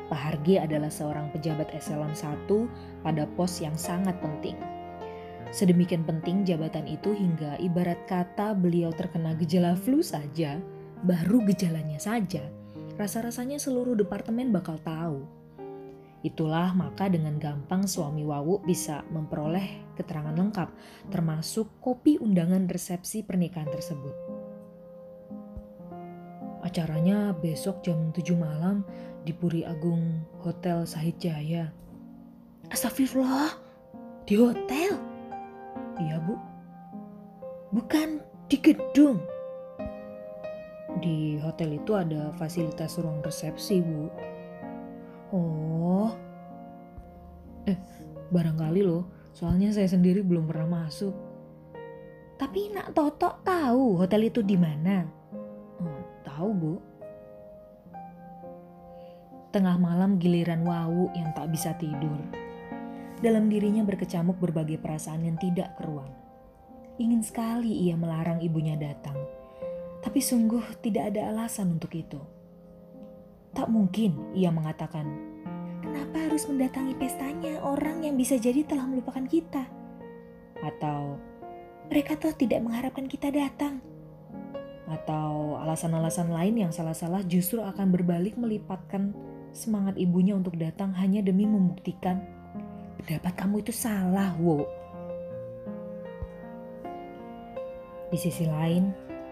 Pak 0.07 0.15
Hargi 0.15 0.55
adalah 0.55 0.87
seorang 0.87 1.35
pejabat 1.35 1.67
eselon 1.75 2.15
1 2.15 2.47
pada 3.03 3.27
pos 3.35 3.59
yang 3.59 3.75
sangat 3.75 4.15
penting 4.23 4.55
Sedemikian 5.51 6.07
penting 6.07 6.47
jabatan 6.47 6.87
itu 6.87 7.11
hingga 7.11 7.59
ibarat 7.59 7.99
kata 8.07 8.55
beliau 8.55 8.95
terkena 8.95 9.35
gejala 9.35 9.75
flu 9.75 9.99
saja, 9.99 10.63
baru 11.03 11.43
gejalanya 11.43 11.99
saja, 11.99 12.47
rasa-rasanya 12.95 13.59
seluruh 13.59 13.99
departemen 13.99 14.55
bakal 14.55 14.79
tahu. 14.79 15.27
Itulah 16.21 16.77
maka 16.77 17.09
dengan 17.09 17.41
gampang 17.41 17.89
suami 17.89 18.21
Wawu 18.21 18.61
bisa 18.61 19.01
memperoleh 19.09 19.97
keterangan 19.97 20.37
lengkap, 20.37 20.69
termasuk 21.09 21.81
kopi 21.81 22.21
undangan 22.21 22.69
resepsi 22.69 23.25
pernikahan 23.25 23.69
tersebut. 23.73 24.13
Acaranya 26.61 27.33
besok 27.33 27.81
jam 27.81 28.13
7 28.13 28.37
malam 28.37 28.85
di 29.25 29.33
Puri 29.33 29.65
Agung 29.65 30.21
Hotel 30.45 30.85
Sahid 30.85 31.17
Jaya. 31.17 31.73
Astagfirullah, 32.69 33.57
di 34.29 34.37
hotel? 34.37 34.93
Iya 35.97 36.21
bu. 36.21 36.37
Bukan 37.73 38.21
di 38.45 38.61
gedung. 38.61 39.17
Di 41.01 41.41
hotel 41.41 41.81
itu 41.81 41.97
ada 41.97 42.29
fasilitas 42.37 43.01
ruang 43.01 43.25
resepsi 43.25 43.81
bu. 43.81 44.05
Oh. 45.31 46.11
Eh, 47.67 47.77
barangkali 48.31 48.81
loh. 48.83 49.07
Soalnya 49.31 49.71
saya 49.71 49.87
sendiri 49.87 50.19
belum 50.21 50.47
pernah 50.47 50.83
masuk. 50.83 51.15
Tapi 52.35 52.73
nak 52.73 52.91
Toto 52.91 53.39
tahu 53.45 54.01
hotel 54.01 54.27
itu 54.27 54.43
di 54.43 54.57
mana? 54.59 55.07
Oh, 55.79 56.01
tahu 56.25 56.49
bu. 56.51 56.73
Tengah 59.51 59.75
malam 59.77 60.15
giliran 60.15 60.63
Wawu 60.63 61.11
yang 61.15 61.35
tak 61.35 61.51
bisa 61.51 61.75
tidur. 61.75 62.17
Dalam 63.21 63.51
dirinya 63.51 63.85
berkecamuk 63.85 64.41
berbagai 64.41 64.81
perasaan 64.81 65.27
yang 65.27 65.37
tidak 65.37 65.77
keruang. 65.77 66.09
Ingin 66.97 67.21
sekali 67.21 67.69
ia 67.87 67.93
melarang 67.93 68.41
ibunya 68.41 68.73
datang, 68.73 69.15
tapi 70.01 70.17
sungguh 70.23 70.81
tidak 70.81 71.13
ada 71.13 71.29
alasan 71.29 71.77
untuk 71.77 71.93
itu. 71.93 72.17
Tak 73.51 73.67
mungkin 73.67 74.31
ia 74.31 74.47
mengatakan, 74.47 75.07
"Kenapa 75.83 76.27
harus 76.27 76.47
mendatangi 76.47 76.95
pestanya 76.95 77.59
orang 77.63 78.07
yang 78.07 78.15
bisa 78.15 78.39
jadi 78.39 78.63
telah 78.63 78.87
melupakan 78.87 79.23
kita?" 79.27 79.67
Atau, 80.63 81.19
"Mereka 81.91 82.15
toh 82.19 82.31
tidak 82.31 82.63
mengharapkan 82.63 83.05
kita 83.11 83.27
datang." 83.31 83.83
Atau 84.87 85.55
alasan-alasan 85.59 86.31
lain 86.31 86.67
yang 86.67 86.71
salah-salah 86.71 87.23
justru 87.27 87.63
akan 87.63 87.91
berbalik 87.91 88.35
melipatkan 88.35 89.15
semangat 89.51 89.99
ibunya 89.99 90.35
untuk 90.35 90.55
datang 90.55 90.95
hanya 90.95 91.19
demi 91.19 91.43
membuktikan 91.43 92.23
pendapat 93.03 93.33
kamu 93.35 93.63
itu 93.63 93.73
salah, 93.75 94.35
Wo. 94.39 94.63
Di 98.11 98.19
sisi 98.19 98.43
lain, 98.43 98.91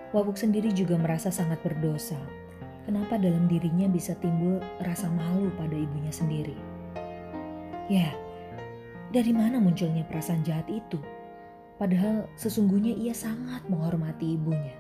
Wabuk 0.09 0.41
sendiri 0.41 0.73
juga 0.73 0.97
merasa 0.97 1.29
sangat 1.29 1.61
berdosa. 1.61 2.17
Kenapa 2.88 3.19
dalam 3.19 3.50
dirinya 3.50 3.88
bisa 3.89 4.15
timbul 4.19 4.62
rasa 4.83 5.09
malu 5.12 5.51
pada 5.55 5.75
ibunya 5.75 6.13
sendiri. 6.13 6.55
Ya, 7.89 8.13
dari 9.09 9.33
mana 9.33 9.57
munculnya 9.57 10.05
perasaan 10.05 10.45
jahat 10.45 10.69
itu? 10.69 11.01
Padahal 11.81 12.29
sesungguhnya 12.38 12.93
ia 12.93 13.15
sangat 13.15 13.65
menghormati 13.65 14.38
ibunya. 14.38 14.75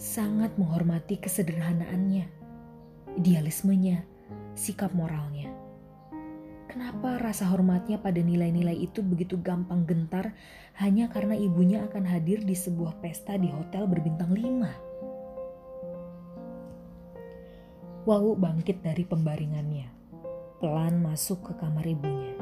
Sangat 0.00 0.56
menghormati 0.56 1.20
kesederhanaannya, 1.20 2.26
idealismenya, 3.20 4.02
sikap 4.56 4.90
moralnya. 4.96 5.52
Kenapa 6.66 7.22
rasa 7.22 7.46
hormatnya 7.48 8.02
pada 8.02 8.18
nilai-nilai 8.20 8.74
itu 8.74 9.00
begitu 9.00 9.38
gampang 9.40 9.86
gentar 9.86 10.34
hanya 10.82 11.06
karena 11.08 11.38
ibunya 11.38 11.86
akan 11.86 12.04
hadir 12.04 12.42
di 12.42 12.52
sebuah 12.52 12.98
pesta 12.98 13.38
di 13.38 13.48
hotel 13.48 13.86
berbintang 13.86 14.34
lima? 14.34 14.74
Wawu 18.06 18.38
bangkit 18.38 18.86
dari 18.86 19.02
pembaringannya, 19.02 19.90
pelan 20.62 21.02
masuk 21.02 21.42
ke 21.50 21.52
kamar 21.58 21.82
ibunya. 21.82 22.38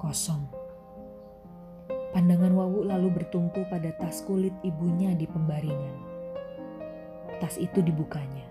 Kosong. 0.00 0.48
Pandangan 2.16 2.56
Wawu 2.56 2.88
lalu 2.88 3.12
bertumpu 3.12 3.68
pada 3.68 3.92
tas 4.00 4.24
kulit 4.24 4.56
ibunya 4.64 5.12
di 5.12 5.28
pembaringan. 5.28 6.00
Tas 7.44 7.60
itu 7.60 7.84
dibukanya. 7.84 8.48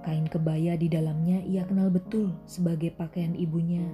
Kain 0.00 0.24
kebaya 0.32 0.80
di 0.80 0.88
dalamnya 0.88 1.44
ia 1.44 1.68
kenal 1.68 1.92
betul 1.92 2.32
sebagai 2.48 2.96
pakaian 2.96 3.36
ibunya 3.36 3.84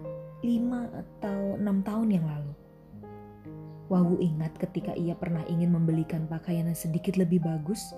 lima 0.47 0.87
atau 0.95 1.59
enam 1.59 1.83
tahun 1.83 2.15
yang 2.15 2.31
lalu. 2.31 2.55
Wawu 3.91 4.23
ingat 4.23 4.55
ketika 4.55 4.95
ia 4.95 5.19
pernah 5.19 5.43
ingin 5.51 5.75
membelikan 5.75 6.31
pakaian 6.31 6.71
yang 6.71 6.79
sedikit 6.79 7.19
lebih 7.19 7.43
bagus, 7.43 7.91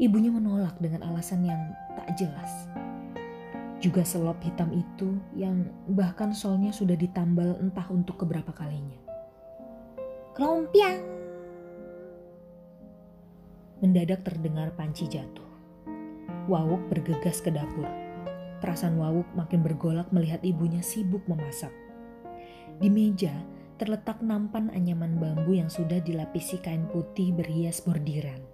ibunya 0.00 0.32
menolak 0.32 0.80
dengan 0.80 1.04
alasan 1.12 1.44
yang 1.44 1.60
tak 1.92 2.16
jelas. 2.16 2.48
Juga 3.84 4.00
selop 4.00 4.40
hitam 4.40 4.72
itu 4.72 5.20
yang 5.36 5.68
bahkan 5.92 6.32
solnya 6.32 6.72
sudah 6.72 6.96
ditambal 6.96 7.60
entah 7.60 7.84
untuk 7.92 8.24
keberapa 8.24 8.48
kalinya. 8.56 8.96
Kelompiang. 10.32 11.04
Mendadak 13.84 14.24
terdengar 14.24 14.72
panci 14.72 15.04
jatuh. 15.04 15.48
Wawuk 16.48 16.88
bergegas 16.88 17.44
ke 17.44 17.52
dapur. 17.52 17.88
Perasaan 18.60 18.96
Wawuk 19.00 19.28
makin 19.36 19.64
bergolak 19.64 20.08
melihat 20.12 20.40
ibunya 20.44 20.84
sibuk 20.84 21.24
memasak. 21.28 21.72
Di 22.80 22.88
meja 22.88 23.32
terletak 23.80 24.20
nampan 24.20 24.68
anyaman 24.72 25.16
bambu 25.16 25.56
yang 25.56 25.72
sudah 25.72 26.04
dilapisi 26.04 26.60
kain 26.60 26.84
putih 26.92 27.32
berhias 27.32 27.80
bordiran. 27.80 28.49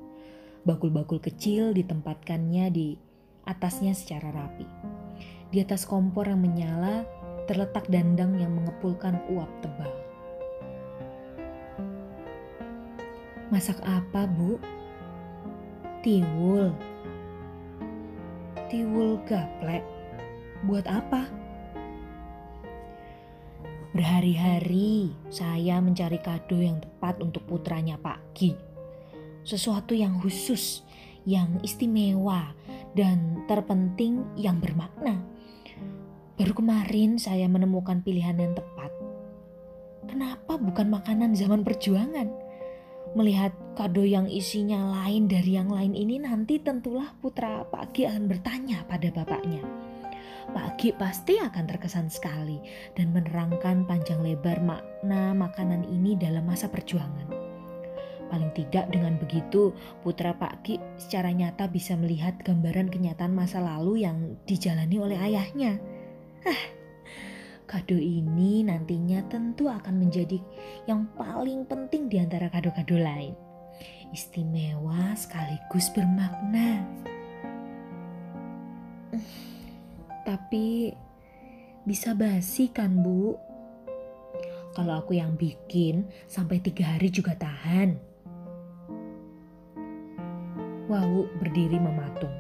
Bakul-bakul 0.67 1.23
kecil 1.23 1.71
ditempatkannya 1.79 2.67
di 2.75 2.99
atasnya 3.47 3.95
secara 3.95 4.35
rapi. 4.35 4.67
Di 5.55 5.63
atas 5.63 5.87
kompor 5.87 6.27
yang 6.27 6.43
menyala 6.43 7.07
terletak 7.47 7.87
dandang 7.87 8.35
yang 8.35 8.51
mengepulkan 8.51 9.23
uap 9.31 9.47
tebal. 9.63 9.95
Masak 13.55 13.79
apa, 13.87 14.27
Bu? 14.27 14.59
Tiwul. 16.03 16.75
Tiwul 18.67 19.23
gaplek. 19.23 19.87
Buat 20.67 20.91
apa? 20.91 21.31
Berhari-hari 23.95 25.15
saya 25.31 25.79
mencari 25.79 26.19
kado 26.19 26.59
yang 26.59 26.83
tepat 26.83 27.23
untuk 27.23 27.47
putranya 27.47 27.95
Pak 28.03 28.35
Ki. 28.35 28.66
Sesuatu 29.47 29.95
yang 29.95 30.19
khusus, 30.19 30.83
yang 31.23 31.63
istimewa, 31.63 32.51
dan 32.99 33.47
terpenting 33.47 34.27
yang 34.35 34.59
bermakna. 34.59 35.23
Baru 36.35 36.51
kemarin 36.51 37.15
saya 37.23 37.47
menemukan 37.47 38.03
pilihan 38.03 38.35
yang 38.35 38.59
tepat. 38.59 38.91
Kenapa 40.11 40.59
bukan 40.59 40.91
makanan 40.91 41.39
zaman 41.39 41.63
perjuangan? 41.63 42.47
melihat 43.17 43.57
kado 43.73 44.05
yang 44.05 44.29
isinya 44.29 44.77
lain 45.01 45.25
dari 45.25 45.57
yang 45.57 45.73
lain 45.73 45.97
ini 45.97 46.21
nanti 46.21 46.61
tentulah 46.61 47.17
putra 47.17 47.65
Pak 47.65 47.97
Gi 47.97 48.05
akan 48.05 48.29
bertanya 48.29 48.85
pada 48.85 49.09
bapaknya. 49.09 49.65
Pak 50.53 50.77
Gi 50.77 50.93
pasti 50.93 51.41
akan 51.41 51.65
terkesan 51.65 52.13
sekali 52.13 52.61
dan 52.93 53.17
menerangkan 53.17 53.89
panjang 53.89 54.21
lebar 54.21 54.61
makna 54.61 55.33
makanan 55.33 55.89
ini 55.89 56.13
dalam 56.21 56.45
masa 56.45 56.69
perjuangan. 56.69 57.46
Paling 58.27 58.51
tidak 58.59 58.91
dengan 58.91 59.15
begitu, 59.23 59.71
putra 60.03 60.35
Pak 60.35 60.67
Ki 60.67 60.83
secara 60.99 61.31
nyata 61.31 61.71
bisa 61.71 61.95
melihat 61.95 62.35
gambaran 62.43 62.91
kenyataan 62.91 63.33
masa 63.33 63.63
lalu 63.63 64.03
yang 64.03 64.35
dijalani 64.45 64.97
oleh 64.99 65.19
ayahnya. 65.19 65.79
Ah, 66.43 66.77
Kado 67.67 67.99
ini 67.99 68.63
nantinya 68.63 69.27
tentu 69.27 69.67
akan 69.67 69.99
menjadi 69.99 70.39
yang 70.87 71.11
paling 71.19 71.67
penting 71.67 72.07
di 72.07 72.23
antara 72.23 72.47
kado-kado 72.47 72.95
lain. 72.95 73.35
Istimewa 74.15 75.19
sekaligus 75.19 75.91
bermakna. 75.91 76.87
Tapi 80.23 80.95
bisa 81.83 82.15
basi 82.15 82.71
kan 82.71 83.03
bu? 83.03 83.35
Kalau 84.71 85.03
aku 85.03 85.19
yang 85.19 85.35
bikin 85.35 86.07
sampai 86.31 86.63
tiga 86.63 86.95
hari 86.95 87.11
juga 87.11 87.35
tahan. 87.35 88.16
Wawu 90.87 91.27
berdiri 91.43 91.83
mematung. 91.83 92.31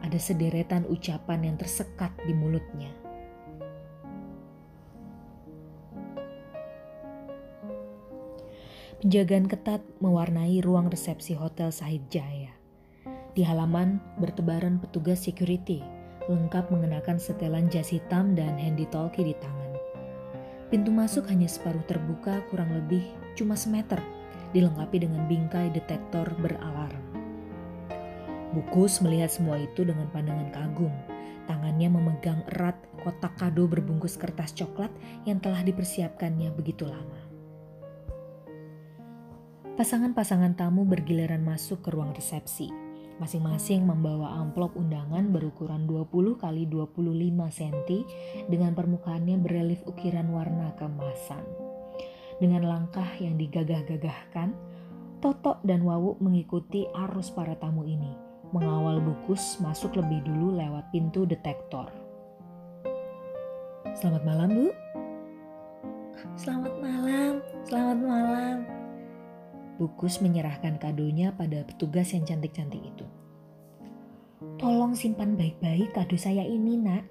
Ada 0.00 0.16
sederetan 0.16 0.88
ucapan 0.88 1.44
yang 1.44 1.56
tersekat 1.60 2.08
di 2.24 2.32
mulutnya. 2.32 2.88
Penjagaan 9.04 9.44
ketat 9.44 9.84
mewarnai 10.00 10.64
ruang 10.64 10.88
resepsi 10.88 11.36
Hotel 11.36 11.68
Sahid 11.68 12.08
Jaya. 12.08 12.56
Di 13.36 13.44
halaman 13.44 14.00
bertebaran 14.16 14.80
petugas 14.80 15.20
security, 15.20 15.84
lengkap 16.32 16.72
mengenakan 16.72 17.20
setelan 17.20 17.68
jas 17.68 17.92
hitam 17.92 18.32
dan 18.32 18.56
handy 18.56 18.88
talkie 18.88 19.20
di 19.20 19.36
tangan. 19.36 19.76
Pintu 20.72 20.88
masuk 20.88 21.28
hanya 21.28 21.44
separuh 21.44 21.84
terbuka 21.84 22.40
kurang 22.48 22.72
lebih 22.72 23.04
cuma 23.36 23.52
semeter, 23.52 24.00
dilengkapi 24.56 25.04
dengan 25.04 25.28
bingkai 25.28 25.68
detektor 25.76 26.24
beralarm. 26.40 27.15
Bukus 28.56 29.04
melihat 29.04 29.28
semua 29.28 29.60
itu 29.60 29.84
dengan 29.84 30.08
pandangan 30.08 30.48
kagum. 30.48 30.88
Tangannya 31.44 31.92
memegang 31.92 32.40
erat 32.56 32.80
kotak 33.04 33.36
kado 33.36 33.68
berbungkus 33.68 34.16
kertas 34.16 34.56
coklat 34.56 34.88
yang 35.28 35.36
telah 35.44 35.60
dipersiapkannya 35.60 36.56
begitu 36.56 36.88
lama. 36.88 37.20
Pasangan-pasangan 39.76 40.56
tamu 40.56 40.88
bergiliran 40.88 41.44
masuk 41.44 41.84
ke 41.84 41.92
ruang 41.92 42.16
resepsi. 42.16 42.72
Masing-masing 43.20 43.84
membawa 43.84 44.40
amplop 44.40 44.72
undangan 44.72 45.28
berukuran 45.28 45.84
20 45.84 46.40
kali 46.40 46.64
25 46.64 46.96
cm 47.52 47.76
dengan 48.48 48.72
permukaannya 48.72 49.36
berelief 49.36 49.84
ukiran 49.84 50.32
warna 50.32 50.72
kemasan. 50.80 51.44
Dengan 52.40 52.64
langkah 52.64 53.08
yang 53.20 53.36
digagah-gagahkan, 53.36 54.56
Toto 55.20 55.60
dan 55.64 55.84
Wawu 55.84 56.20
mengikuti 56.24 56.84
arus 56.92 57.32
para 57.32 57.56
tamu 57.56 57.88
ini, 57.88 58.25
mengawal 58.54 59.02
bukus 59.02 59.58
masuk 59.58 59.98
lebih 59.98 60.22
dulu 60.22 60.54
lewat 60.54 60.86
pintu 60.94 61.26
detektor. 61.26 61.90
Selamat 63.96 64.22
malam, 64.28 64.48
Bu. 64.52 64.66
Selamat 66.36 66.74
malam, 66.78 67.32
selamat 67.64 67.98
malam. 68.02 68.56
Bukus 69.76 70.20
menyerahkan 70.20 70.76
kadonya 70.76 71.32
pada 71.32 71.64
petugas 71.64 72.12
yang 72.12 72.24
cantik-cantik 72.24 72.80
itu. 72.80 73.06
Tolong 74.60 74.92
simpan 74.92 75.36
baik-baik 75.36 75.96
kado 75.96 76.16
saya 76.16 76.44
ini, 76.44 76.76
nak. 76.76 77.04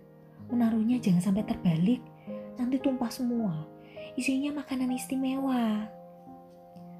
Menaruhnya 0.50 1.02
jangan 1.02 1.34
sampai 1.34 1.46
terbalik, 1.46 2.02
nanti 2.58 2.78
tumpah 2.78 3.10
semua. 3.10 3.66
Isinya 4.14 4.62
makanan 4.62 4.94
istimewa. 4.94 5.90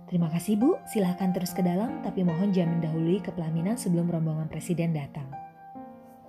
Terima 0.06 0.30
kasih 0.30 0.62
Bu, 0.62 0.78
silahkan 0.86 1.34
terus 1.34 1.50
ke 1.50 1.66
dalam 1.66 2.06
tapi 2.06 2.22
mohon 2.22 2.54
jangan 2.54 2.78
mendahului 2.78 3.26
ke 3.26 3.34
pelaminan 3.34 3.74
sebelum 3.74 4.06
rombongan 4.06 4.46
presiden 4.46 4.94
datang. 4.94 5.26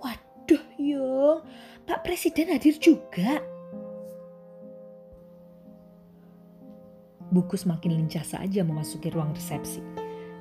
Waduh 0.01 0.65
Yung, 0.81 1.45
Pak 1.85 2.01
Presiden 2.01 2.49
hadir 2.49 2.81
juga. 2.81 3.37
Buku 7.27 7.53
semakin 7.59 7.91
lincah 8.01 8.25
saja 8.25 8.65
memasuki 8.65 9.13
ruang 9.13 9.35
resepsi. 9.35 9.83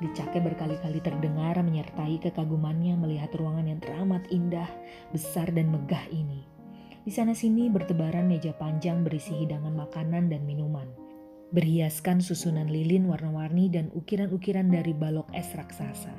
Dicake 0.01 0.41
berkali-kali 0.41 1.01
terdengar 1.01 1.57
menyertai 1.61 2.21
kekagumannya 2.21 3.01
melihat 3.01 3.33
ruangan 3.37 3.69
yang 3.69 3.81
teramat 3.81 4.23
indah, 4.29 4.69
besar 5.13 5.49
dan 5.53 5.73
megah 5.73 6.05
ini. 6.13 6.45
Di 7.05 7.13
sana-sini 7.13 7.69
bertebaran 7.69 8.29
meja 8.29 8.53
panjang 8.57 9.05
berisi 9.05 9.33
hidangan 9.35 9.73
makanan 9.73 10.29
dan 10.29 10.45
minuman. 10.45 11.06
Berhiaskan 11.57 12.21
susunan 12.21 12.69
lilin 12.69 13.09
warna-warni 13.09 13.73
dan 13.73 13.89
ukiran-ukiran 13.97 14.69
dari 14.69 14.93
balok 14.93 15.25
es 15.33 15.57
raksasa. 15.57 16.13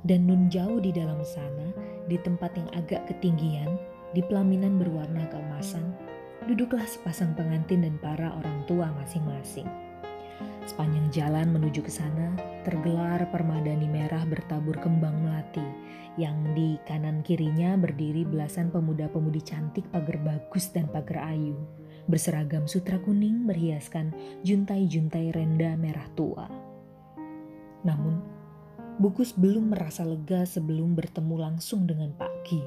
Dan 0.00 0.24
nun 0.24 0.48
jauh 0.48 0.80
di 0.80 0.96
dalam 0.96 1.20
sana, 1.20 1.68
di 2.08 2.16
tempat 2.16 2.56
yang 2.56 2.72
agak 2.72 3.04
ketinggian, 3.04 3.76
di 4.16 4.24
pelaminan 4.24 4.80
berwarna 4.80 5.28
keemasan, 5.28 5.92
duduklah 6.48 6.88
sepasang 6.88 7.36
pengantin 7.36 7.84
dan 7.84 8.00
para 8.00 8.32
orang 8.32 8.64
tua 8.64 8.88
masing-masing. 8.96 9.68
Sepanjang 10.64 11.12
jalan 11.12 11.52
menuju 11.52 11.84
ke 11.84 11.92
sana, 11.92 12.32
tergelar 12.64 13.20
permadani 13.28 13.92
merah 13.92 14.24
bertabur 14.24 14.80
kembang 14.80 15.20
melati, 15.20 15.68
yang 16.16 16.56
di 16.56 16.80
kanan 16.88 17.20
kirinya 17.20 17.76
berdiri 17.76 18.24
belasan 18.24 18.72
pemuda-pemudi 18.72 19.44
cantik 19.44 19.84
pagar 19.92 20.16
bagus 20.24 20.72
dan 20.72 20.88
pagar 20.88 21.28
ayu, 21.28 21.60
berseragam 22.10 22.66
sutra 22.66 22.98
kuning 22.98 23.46
berhiaskan 23.46 24.12
juntai-juntai 24.42 25.30
renda 25.32 25.78
merah 25.78 26.10
tua. 26.18 26.50
Namun, 27.86 28.40
Bukus 29.00 29.32
belum 29.32 29.72
merasa 29.72 30.04
lega 30.04 30.44
sebelum 30.44 30.92
bertemu 30.92 31.40
langsung 31.40 31.88
dengan 31.88 32.12
Pak 32.20 32.44
Gi. 32.44 32.60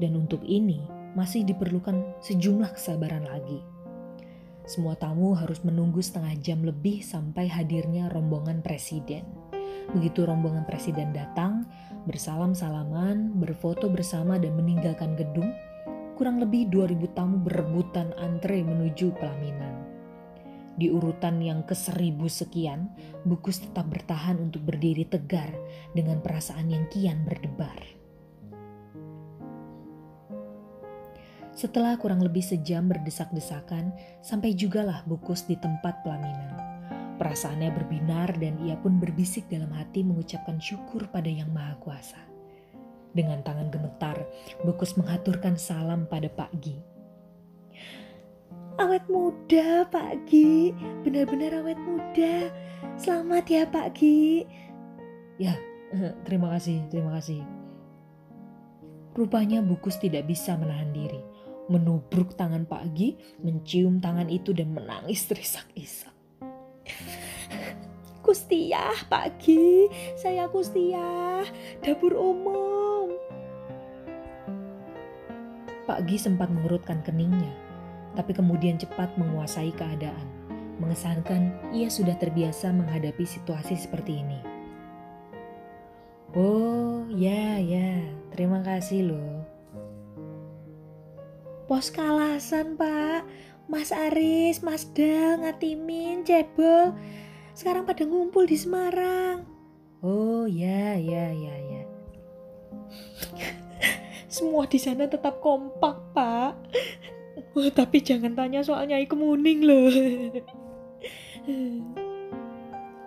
Dan 0.00 0.16
untuk 0.16 0.40
ini 0.40 0.80
masih 1.12 1.44
diperlukan 1.44 2.16
sejumlah 2.24 2.72
kesabaran 2.72 3.28
lagi. 3.28 3.60
Semua 4.64 4.96
tamu 4.96 5.36
harus 5.36 5.60
menunggu 5.60 6.00
setengah 6.00 6.32
jam 6.40 6.64
lebih 6.64 7.04
sampai 7.04 7.44
hadirnya 7.52 8.08
rombongan 8.08 8.64
presiden. 8.64 9.28
Begitu 9.92 10.24
rombongan 10.24 10.64
presiden 10.64 11.12
datang, 11.12 11.68
bersalam-salaman, 12.08 13.36
berfoto 13.36 13.92
bersama 13.92 14.40
dan 14.40 14.56
meninggalkan 14.56 15.12
gedung, 15.12 15.52
kurang 16.14 16.38
lebih 16.38 16.70
2000 16.70 17.10
tamu 17.10 17.42
berebutan 17.42 18.14
antre 18.16 18.62
menuju 18.62 19.12
pelaminan. 19.18 19.82
Di 20.74 20.90
urutan 20.90 21.38
yang 21.38 21.62
ke 21.62 21.74
seribu 21.74 22.26
sekian, 22.26 22.90
Bukus 23.22 23.62
tetap 23.62 23.86
bertahan 23.90 24.42
untuk 24.42 24.66
berdiri 24.66 25.06
tegar 25.06 25.50
dengan 25.94 26.18
perasaan 26.18 26.66
yang 26.70 26.86
kian 26.90 27.22
berdebar. 27.22 27.78
Setelah 31.54 31.94
kurang 32.02 32.18
lebih 32.18 32.42
sejam 32.42 32.90
berdesak-desakan, 32.90 33.94
sampai 34.18 34.58
jugalah 34.58 35.06
Bukus 35.06 35.46
di 35.46 35.54
tempat 35.54 36.02
pelaminan. 36.02 36.58
Perasaannya 37.14 37.70
berbinar 37.70 38.34
dan 38.42 38.58
ia 38.66 38.74
pun 38.74 38.98
berbisik 38.98 39.46
dalam 39.46 39.70
hati 39.70 40.02
mengucapkan 40.02 40.58
syukur 40.58 41.06
pada 41.14 41.30
Yang 41.30 41.54
Maha 41.54 41.78
Kuasa. 41.78 42.33
Dengan 43.14 43.46
tangan 43.46 43.70
gemetar, 43.70 44.26
Bukus 44.66 44.98
mengaturkan 44.98 45.54
salam 45.54 46.10
pada 46.10 46.26
Pak 46.26 46.50
Gi 46.58 46.94
Awet 48.74 49.06
muda 49.06 49.86
Pak 49.86 50.26
Gi, 50.26 50.74
benar-benar 51.06 51.62
awet 51.62 51.78
muda. 51.78 52.50
Selamat 52.98 53.46
ya 53.46 53.62
Pak 53.70 53.94
Gi. 53.94 54.42
Ya, 55.38 55.54
terima 56.26 56.50
kasih, 56.58 56.82
terima 56.90 57.14
kasih. 57.14 57.38
Rupanya 59.14 59.62
Bukus 59.62 60.02
tidak 60.02 60.26
bisa 60.26 60.58
menahan 60.58 60.90
diri. 60.90 61.22
Menubruk 61.70 62.34
tangan 62.34 62.66
Pak 62.66 62.98
Gi, 62.98 63.14
mencium 63.46 64.02
tangan 64.02 64.26
itu 64.26 64.50
dan 64.50 64.74
menangis 64.74 65.22
terisak-isak. 65.30 66.10
Kustiah 68.26 69.06
Pak 69.06 69.38
Gi, 69.38 69.86
saya 70.18 70.50
Kustiah, 70.50 71.46
dapur 71.78 72.18
umum. 72.18 72.83
Pak 75.84 76.08
Gi 76.08 76.16
sempat 76.16 76.48
mengurutkan 76.48 77.04
keningnya 77.04 77.64
tapi 78.14 78.32
kemudian 78.32 78.78
cepat 78.78 79.10
menguasai 79.18 79.74
keadaan. 79.74 80.26
Mengesankan 80.78 81.54
ia 81.70 81.86
sudah 81.86 82.18
terbiasa 82.18 82.70
menghadapi 82.74 83.22
situasi 83.22 83.78
seperti 83.78 84.22
ini. 84.22 84.40
Oh, 86.34 87.06
ya, 87.14 87.62
ya, 87.62 88.02
terima 88.34 88.58
kasih 88.62 89.14
loh. 89.14 89.46
Pos 91.70 91.94
kalasan, 91.94 92.74
Pak. 92.74 93.22
Mas 93.70 93.94
Aris, 93.94 94.60
Mas 94.60 94.84
Dal, 94.92 95.40
Ngatimin, 95.40 96.26
Cebol. 96.26 96.92
Sekarang 97.54 97.86
pada 97.86 98.02
ngumpul 98.02 98.44
di 98.44 98.58
Semarang. 98.58 99.46
Oh, 100.04 100.44
ya, 100.44 100.98
ya, 100.98 101.32
ya, 101.32 101.54
ya. 101.54 101.82
Semua 104.28 104.66
di 104.66 104.78
sana 104.80 105.06
tetap 105.06 105.38
kompak, 105.38 105.96
Pak. 106.12 106.52
Oh, 107.54 107.70
tapi 107.70 108.02
jangan 108.02 108.34
tanya 108.34 108.66
soal 108.66 108.86
Nyai 108.90 109.06
Kemuning 109.06 109.60
loh. 109.62 109.90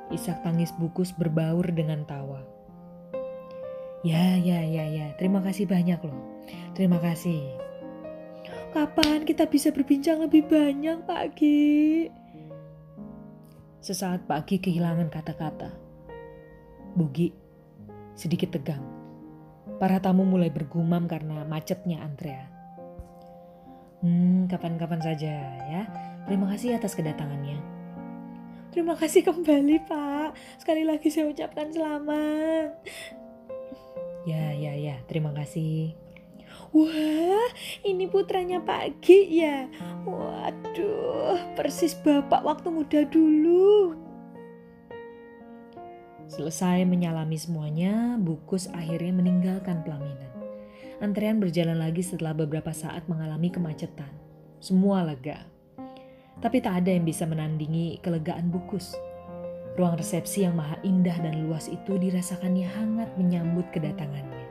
Isak 0.08 0.40
tangis 0.44 0.72
bukus 0.80 1.12
berbaur 1.12 1.68
dengan 1.72 2.08
tawa. 2.08 2.44
Ya, 4.08 4.40
ya, 4.40 4.64
ya, 4.64 4.88
ya. 4.88 5.12
Terima 5.20 5.44
kasih 5.44 5.68
banyak 5.68 6.00
loh. 6.00 6.22
Terima 6.78 6.96
kasih. 7.04 7.44
Kapan 8.72 9.28
kita 9.28 9.50
bisa 9.50 9.74
berbincang 9.76 10.24
lebih 10.24 10.48
banyak, 10.48 11.04
Pak 11.04 11.24
Gi? 11.36 12.08
Sesaat 13.84 14.24
Pak 14.28 14.48
Gi 14.48 14.64
kehilangan 14.64 15.12
kata-kata. 15.12 15.72
Bugi, 16.96 17.36
sedikit 18.16 18.56
tegang. 18.56 18.97
Para 19.78 20.02
tamu 20.02 20.26
mulai 20.26 20.50
bergumam 20.50 21.06
karena 21.06 21.46
macetnya 21.46 22.02
antrean. 22.02 22.50
Hmm, 24.02 24.50
kapan-kapan 24.50 25.02
saja 25.02 25.34
ya. 25.70 25.82
Terima 26.26 26.50
kasih 26.50 26.82
atas 26.82 26.98
kedatangannya. 26.98 27.62
Terima 28.74 28.98
kasih 28.98 29.26
kembali, 29.26 29.90
Pak. 29.90 30.38
Sekali 30.62 30.86
lagi 30.86 31.10
saya 31.10 31.30
ucapkan 31.30 31.70
selamat. 31.70 32.78
Ya, 34.26 34.54
ya, 34.54 34.74
ya. 34.78 34.98
Terima 35.06 35.34
kasih. 35.34 35.94
Wah, 36.76 37.50
ini 37.88 38.12
putranya 38.12 38.60
Pak 38.60 39.00
Gi 39.00 39.40
ya. 39.40 39.72
Waduh, 40.04 41.56
persis 41.56 41.96
bapak 41.96 42.44
waktu 42.44 42.68
muda 42.70 43.02
dulu. 43.08 44.07
Selesai 46.28 46.84
menyalami 46.84 47.40
semuanya, 47.40 48.20
Bukus 48.20 48.68
akhirnya 48.76 49.16
meninggalkan 49.16 49.80
pelaminan. 49.88 50.28
Antrean 51.00 51.40
berjalan 51.40 51.80
lagi 51.80 52.04
setelah 52.04 52.36
beberapa 52.36 52.76
saat 52.76 53.08
mengalami 53.08 53.48
kemacetan. 53.48 54.12
Semua 54.60 55.08
lega. 55.08 55.48
Tapi 56.44 56.60
tak 56.60 56.84
ada 56.84 56.92
yang 56.92 57.08
bisa 57.08 57.24
menandingi 57.24 58.04
kelegaan 58.04 58.52
Bukus. 58.52 58.92
Ruang 59.80 59.96
resepsi 59.96 60.44
yang 60.44 60.60
maha 60.60 60.76
indah 60.84 61.16
dan 61.24 61.48
luas 61.48 61.72
itu 61.72 61.96
dirasakannya 61.96 62.68
hangat 62.76 63.10
menyambut 63.16 63.64
kedatangannya. 63.72 64.44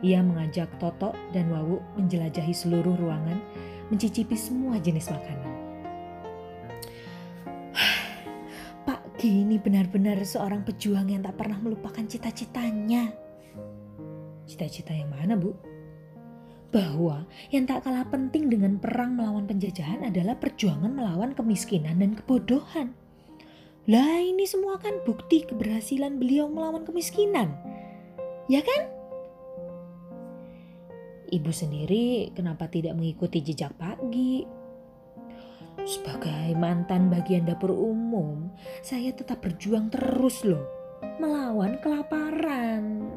Ia 0.00 0.24
mengajak 0.24 0.72
Toto 0.80 1.12
dan 1.36 1.52
Wawu 1.52 1.84
menjelajahi 2.00 2.54
seluruh 2.56 2.96
ruangan, 2.96 3.38
mencicipi 3.92 4.34
semua 4.40 4.80
jenis 4.80 5.12
makanan. 5.12 5.51
Gini 9.22 9.54
benar-benar 9.54 10.18
seorang 10.26 10.66
pejuang 10.66 11.06
yang 11.06 11.22
tak 11.22 11.38
pernah 11.38 11.54
melupakan 11.62 12.02
cita-citanya. 12.02 13.14
Cita-cita 14.50 14.90
yang 14.90 15.14
mana, 15.14 15.38
Bu? 15.38 15.54
Bahwa 16.74 17.30
yang 17.54 17.62
tak 17.62 17.86
kalah 17.86 18.02
penting 18.10 18.50
dengan 18.50 18.82
perang 18.82 19.14
melawan 19.14 19.46
penjajahan 19.46 20.02
adalah 20.02 20.34
perjuangan 20.34 20.90
melawan 20.90 21.38
kemiskinan 21.38 22.02
dan 22.02 22.18
kebodohan. 22.18 22.98
Lah 23.86 24.18
ini 24.18 24.42
semua 24.42 24.82
kan 24.82 24.98
bukti 25.06 25.46
keberhasilan 25.46 26.18
beliau 26.18 26.50
melawan 26.50 26.82
kemiskinan. 26.82 27.54
Ya 28.50 28.58
kan? 28.58 28.90
Ibu 31.30 31.54
sendiri 31.54 32.34
kenapa 32.34 32.66
tidak 32.66 32.98
mengikuti 32.98 33.38
jejak 33.38 33.70
pagi? 33.78 34.61
Sebagai 35.80 36.52
mantan 36.54 37.08
bagian 37.08 37.48
dapur 37.48 37.72
umum, 37.72 38.52
saya 38.84 39.10
tetap 39.10 39.40
berjuang 39.40 39.88
terus 39.88 40.44
loh, 40.44 40.62
melawan 41.16 41.80
kelaparan. 41.80 43.08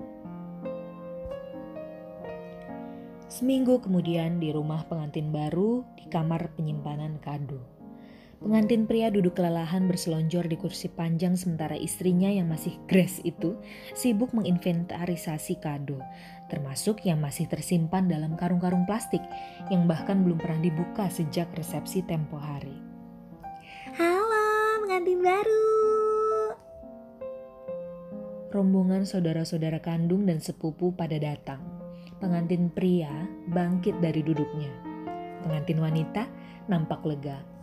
Seminggu 3.27 3.83
kemudian 3.83 4.39
di 4.39 4.55
rumah 4.55 4.87
pengantin 4.87 5.27
baru 5.27 5.83
di 5.99 6.07
kamar 6.07 6.55
penyimpanan 6.55 7.19
kado. 7.19 7.74
Pengantin 8.45 8.85
pria 8.85 9.09
duduk 9.09 9.41
kelelahan 9.41 9.89
berselonjor 9.89 10.45
di 10.45 10.53
kursi 10.53 10.85
panjang 10.85 11.33
sementara 11.33 11.73
istrinya 11.73 12.29
yang 12.29 12.45
masih 12.45 12.77
grace 12.85 13.17
itu 13.25 13.57
sibuk 13.97 14.37
menginventarisasi 14.37 15.57
kado, 15.57 15.97
termasuk 16.45 17.01
yang 17.09 17.17
masih 17.17 17.49
tersimpan 17.49 18.05
dalam 18.05 18.37
karung-karung 18.37 18.85
plastik 18.85 19.25
yang 19.73 19.89
bahkan 19.89 20.21
belum 20.21 20.37
pernah 20.37 20.61
dibuka 20.61 21.09
sejak 21.09 21.49
resepsi 21.57 22.05
tempo 22.05 22.37
hari. 22.37 22.77
Halo, 23.97 24.45
pengantin 24.85 25.25
baru. 25.25 25.65
Rombongan 28.53 29.09
saudara-saudara 29.09 29.81
kandung 29.81 30.29
dan 30.29 30.37
sepupu 30.37 30.93
pada 30.93 31.17
datang 31.17 31.65
pengantin 32.21 32.69
pria 32.69 33.25
bangkit 33.49 33.97
dari 34.05 34.21
duduknya. 34.21 34.69
Pengantin 35.41 35.81
wanita 35.81 36.29
nampak 36.69 37.01
lega. 37.09 37.54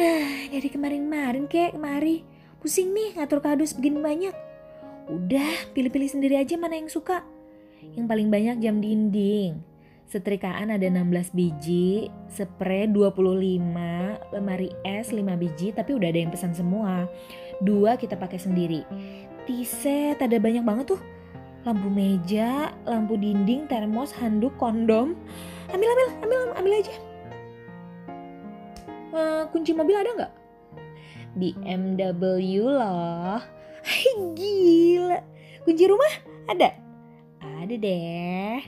Dari 0.52 0.68
kemarin-kemarin 0.72 1.44
kek 1.44 1.76
kemari. 1.76 2.24
Pusing 2.60 2.92
nih 2.92 3.20
ngatur 3.20 3.40
kado 3.44 3.64
begini 3.76 4.00
banyak. 4.00 4.34
Udah, 5.12 5.68
pilih-pilih 5.76 6.08
sendiri 6.08 6.40
aja 6.40 6.56
mana 6.56 6.80
yang 6.80 6.88
suka. 6.88 7.24
Yang 7.96 8.06
paling 8.08 8.28
banyak 8.32 8.56
jam 8.64 8.80
dinding. 8.80 9.60
Setrikaan 10.10 10.74
ada 10.74 10.82
16 10.82 11.36
biji, 11.36 12.10
spray 12.26 12.90
25, 12.90 14.34
lemari 14.34 14.74
es 14.82 15.14
5 15.14 15.22
biji, 15.38 15.70
tapi 15.70 15.94
udah 15.94 16.08
ada 16.10 16.18
yang 16.18 16.32
pesan 16.34 16.50
semua. 16.56 17.06
Dua 17.62 17.94
kita 17.94 18.18
pakai 18.18 18.40
sendiri. 18.40 18.82
T-set 19.46 20.18
ada 20.18 20.36
banyak 20.40 20.64
banget 20.66 20.96
tuh. 20.96 21.00
Lampu 21.62 21.92
meja, 21.92 22.72
lampu 22.88 23.20
dinding, 23.20 23.68
termos, 23.68 24.16
handuk, 24.16 24.56
kondom. 24.56 25.14
Ambil, 25.70 25.88
ambil, 25.92 26.08
ambil, 26.24 26.40
ambil 26.56 26.74
aja. 26.80 27.09
Uh, 29.10 29.46
kunci 29.50 29.74
mobil 29.74 29.98
ada 29.98 30.10
nggak? 30.14 30.32
BMW 31.34 32.62
loh. 32.62 33.42
Gila. 34.38 35.18
Kunci 35.66 35.84
rumah 35.86 36.12
ada? 36.50 36.74
Ada 37.40 37.74
deh. 37.74 38.60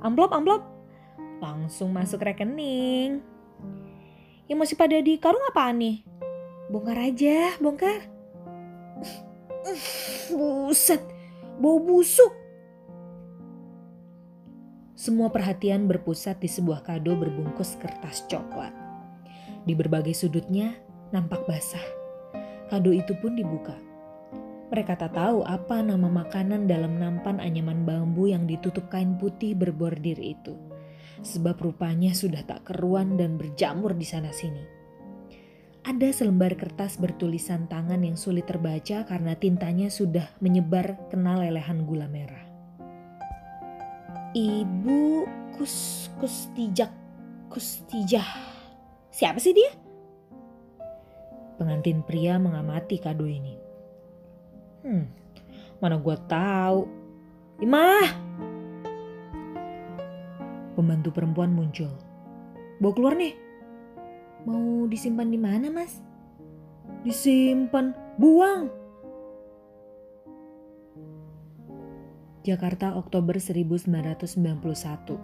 Amplop, 0.00 0.32
amplop. 0.32 0.62
Langsung 1.40 1.92
masuk 1.92 2.24
rekening. 2.24 3.24
Yang 4.48 4.58
masih 4.58 4.76
pada 4.76 4.96
di 5.00 5.16
karung 5.20 5.44
apaan 5.48 5.80
nih? 5.80 5.96
Bongkar 6.72 6.98
aja, 7.00 7.56
bongkar. 7.58 8.06
Buset, 10.36 11.02
bau 11.58 11.78
busuk. 11.82 12.32
Semua 15.00 15.32
perhatian 15.32 15.88
berpusat 15.88 16.44
di 16.44 16.48
sebuah 16.50 16.84
kado 16.84 17.16
berbungkus 17.16 17.80
kertas 17.80 18.28
coklat. 18.28 18.79
Di 19.64 19.76
berbagai 19.76 20.16
sudutnya 20.16 20.72
nampak 21.12 21.44
basah. 21.44 21.82
Kado 22.70 22.94
itu 22.94 23.12
pun 23.18 23.34
dibuka. 23.34 23.74
Mereka 24.70 24.94
tak 24.94 25.18
tahu 25.18 25.42
apa 25.42 25.82
nama 25.82 26.06
makanan 26.06 26.70
dalam 26.70 26.94
nampan 26.94 27.42
anyaman 27.42 27.82
bambu 27.82 28.30
yang 28.30 28.46
ditutup 28.46 28.86
kain 28.86 29.18
putih 29.18 29.58
berbordir 29.58 30.14
itu. 30.22 30.54
Sebab 31.26 31.58
rupanya 31.58 32.14
sudah 32.14 32.46
tak 32.46 32.70
keruan 32.70 33.18
dan 33.18 33.34
berjamur 33.34 33.98
di 33.98 34.06
sana-sini. 34.06 34.80
Ada 35.80 36.12
selembar 36.12 36.54
kertas 36.54 37.00
bertulisan 37.00 37.66
tangan 37.66 38.04
yang 38.04 38.14
sulit 38.14 38.46
terbaca 38.46 39.02
karena 39.08 39.32
tintanya 39.34 39.88
sudah 39.88 40.28
menyebar 40.38 41.08
kena 41.10 41.40
lelehan 41.40 41.88
gula 41.88 42.06
merah. 42.06 42.46
Ibu 44.30 45.26
Kus 45.58 46.06
Kustijak 46.22 46.94
Kustijah. 47.50 48.59
Siapa 49.20 49.36
sih 49.36 49.52
dia? 49.52 49.68
Pengantin 51.60 52.00
pria 52.00 52.40
mengamati 52.40 52.96
kado 52.96 53.28
ini. 53.28 53.52
Hmm, 54.80 55.04
mana 55.76 56.00
gue 56.00 56.16
tahu. 56.24 56.88
Imah! 57.60 58.08
Pembantu 60.72 61.12
perempuan 61.12 61.52
muncul. 61.52 61.92
Bawa 62.80 62.92
keluar 62.96 63.12
nih. 63.20 63.36
Mau 64.48 64.88
disimpan 64.88 65.28
di 65.28 65.36
mana, 65.36 65.68
Mas? 65.68 66.00
Disimpan, 67.04 67.92
buang. 68.16 68.72
Jakarta 72.40 72.96
Oktober 72.96 73.36
1991. 73.36 75.20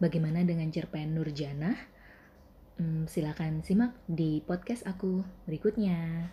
Bagaimana 0.00 0.40
dengan 0.40 0.72
cerpen 0.72 1.12
Nurjana? 1.12 1.76
Hmm, 2.80 3.04
silakan 3.04 3.60
simak 3.60 3.92
di 4.08 4.40
podcast 4.40 4.88
aku 4.88 5.20
berikutnya. 5.44 6.32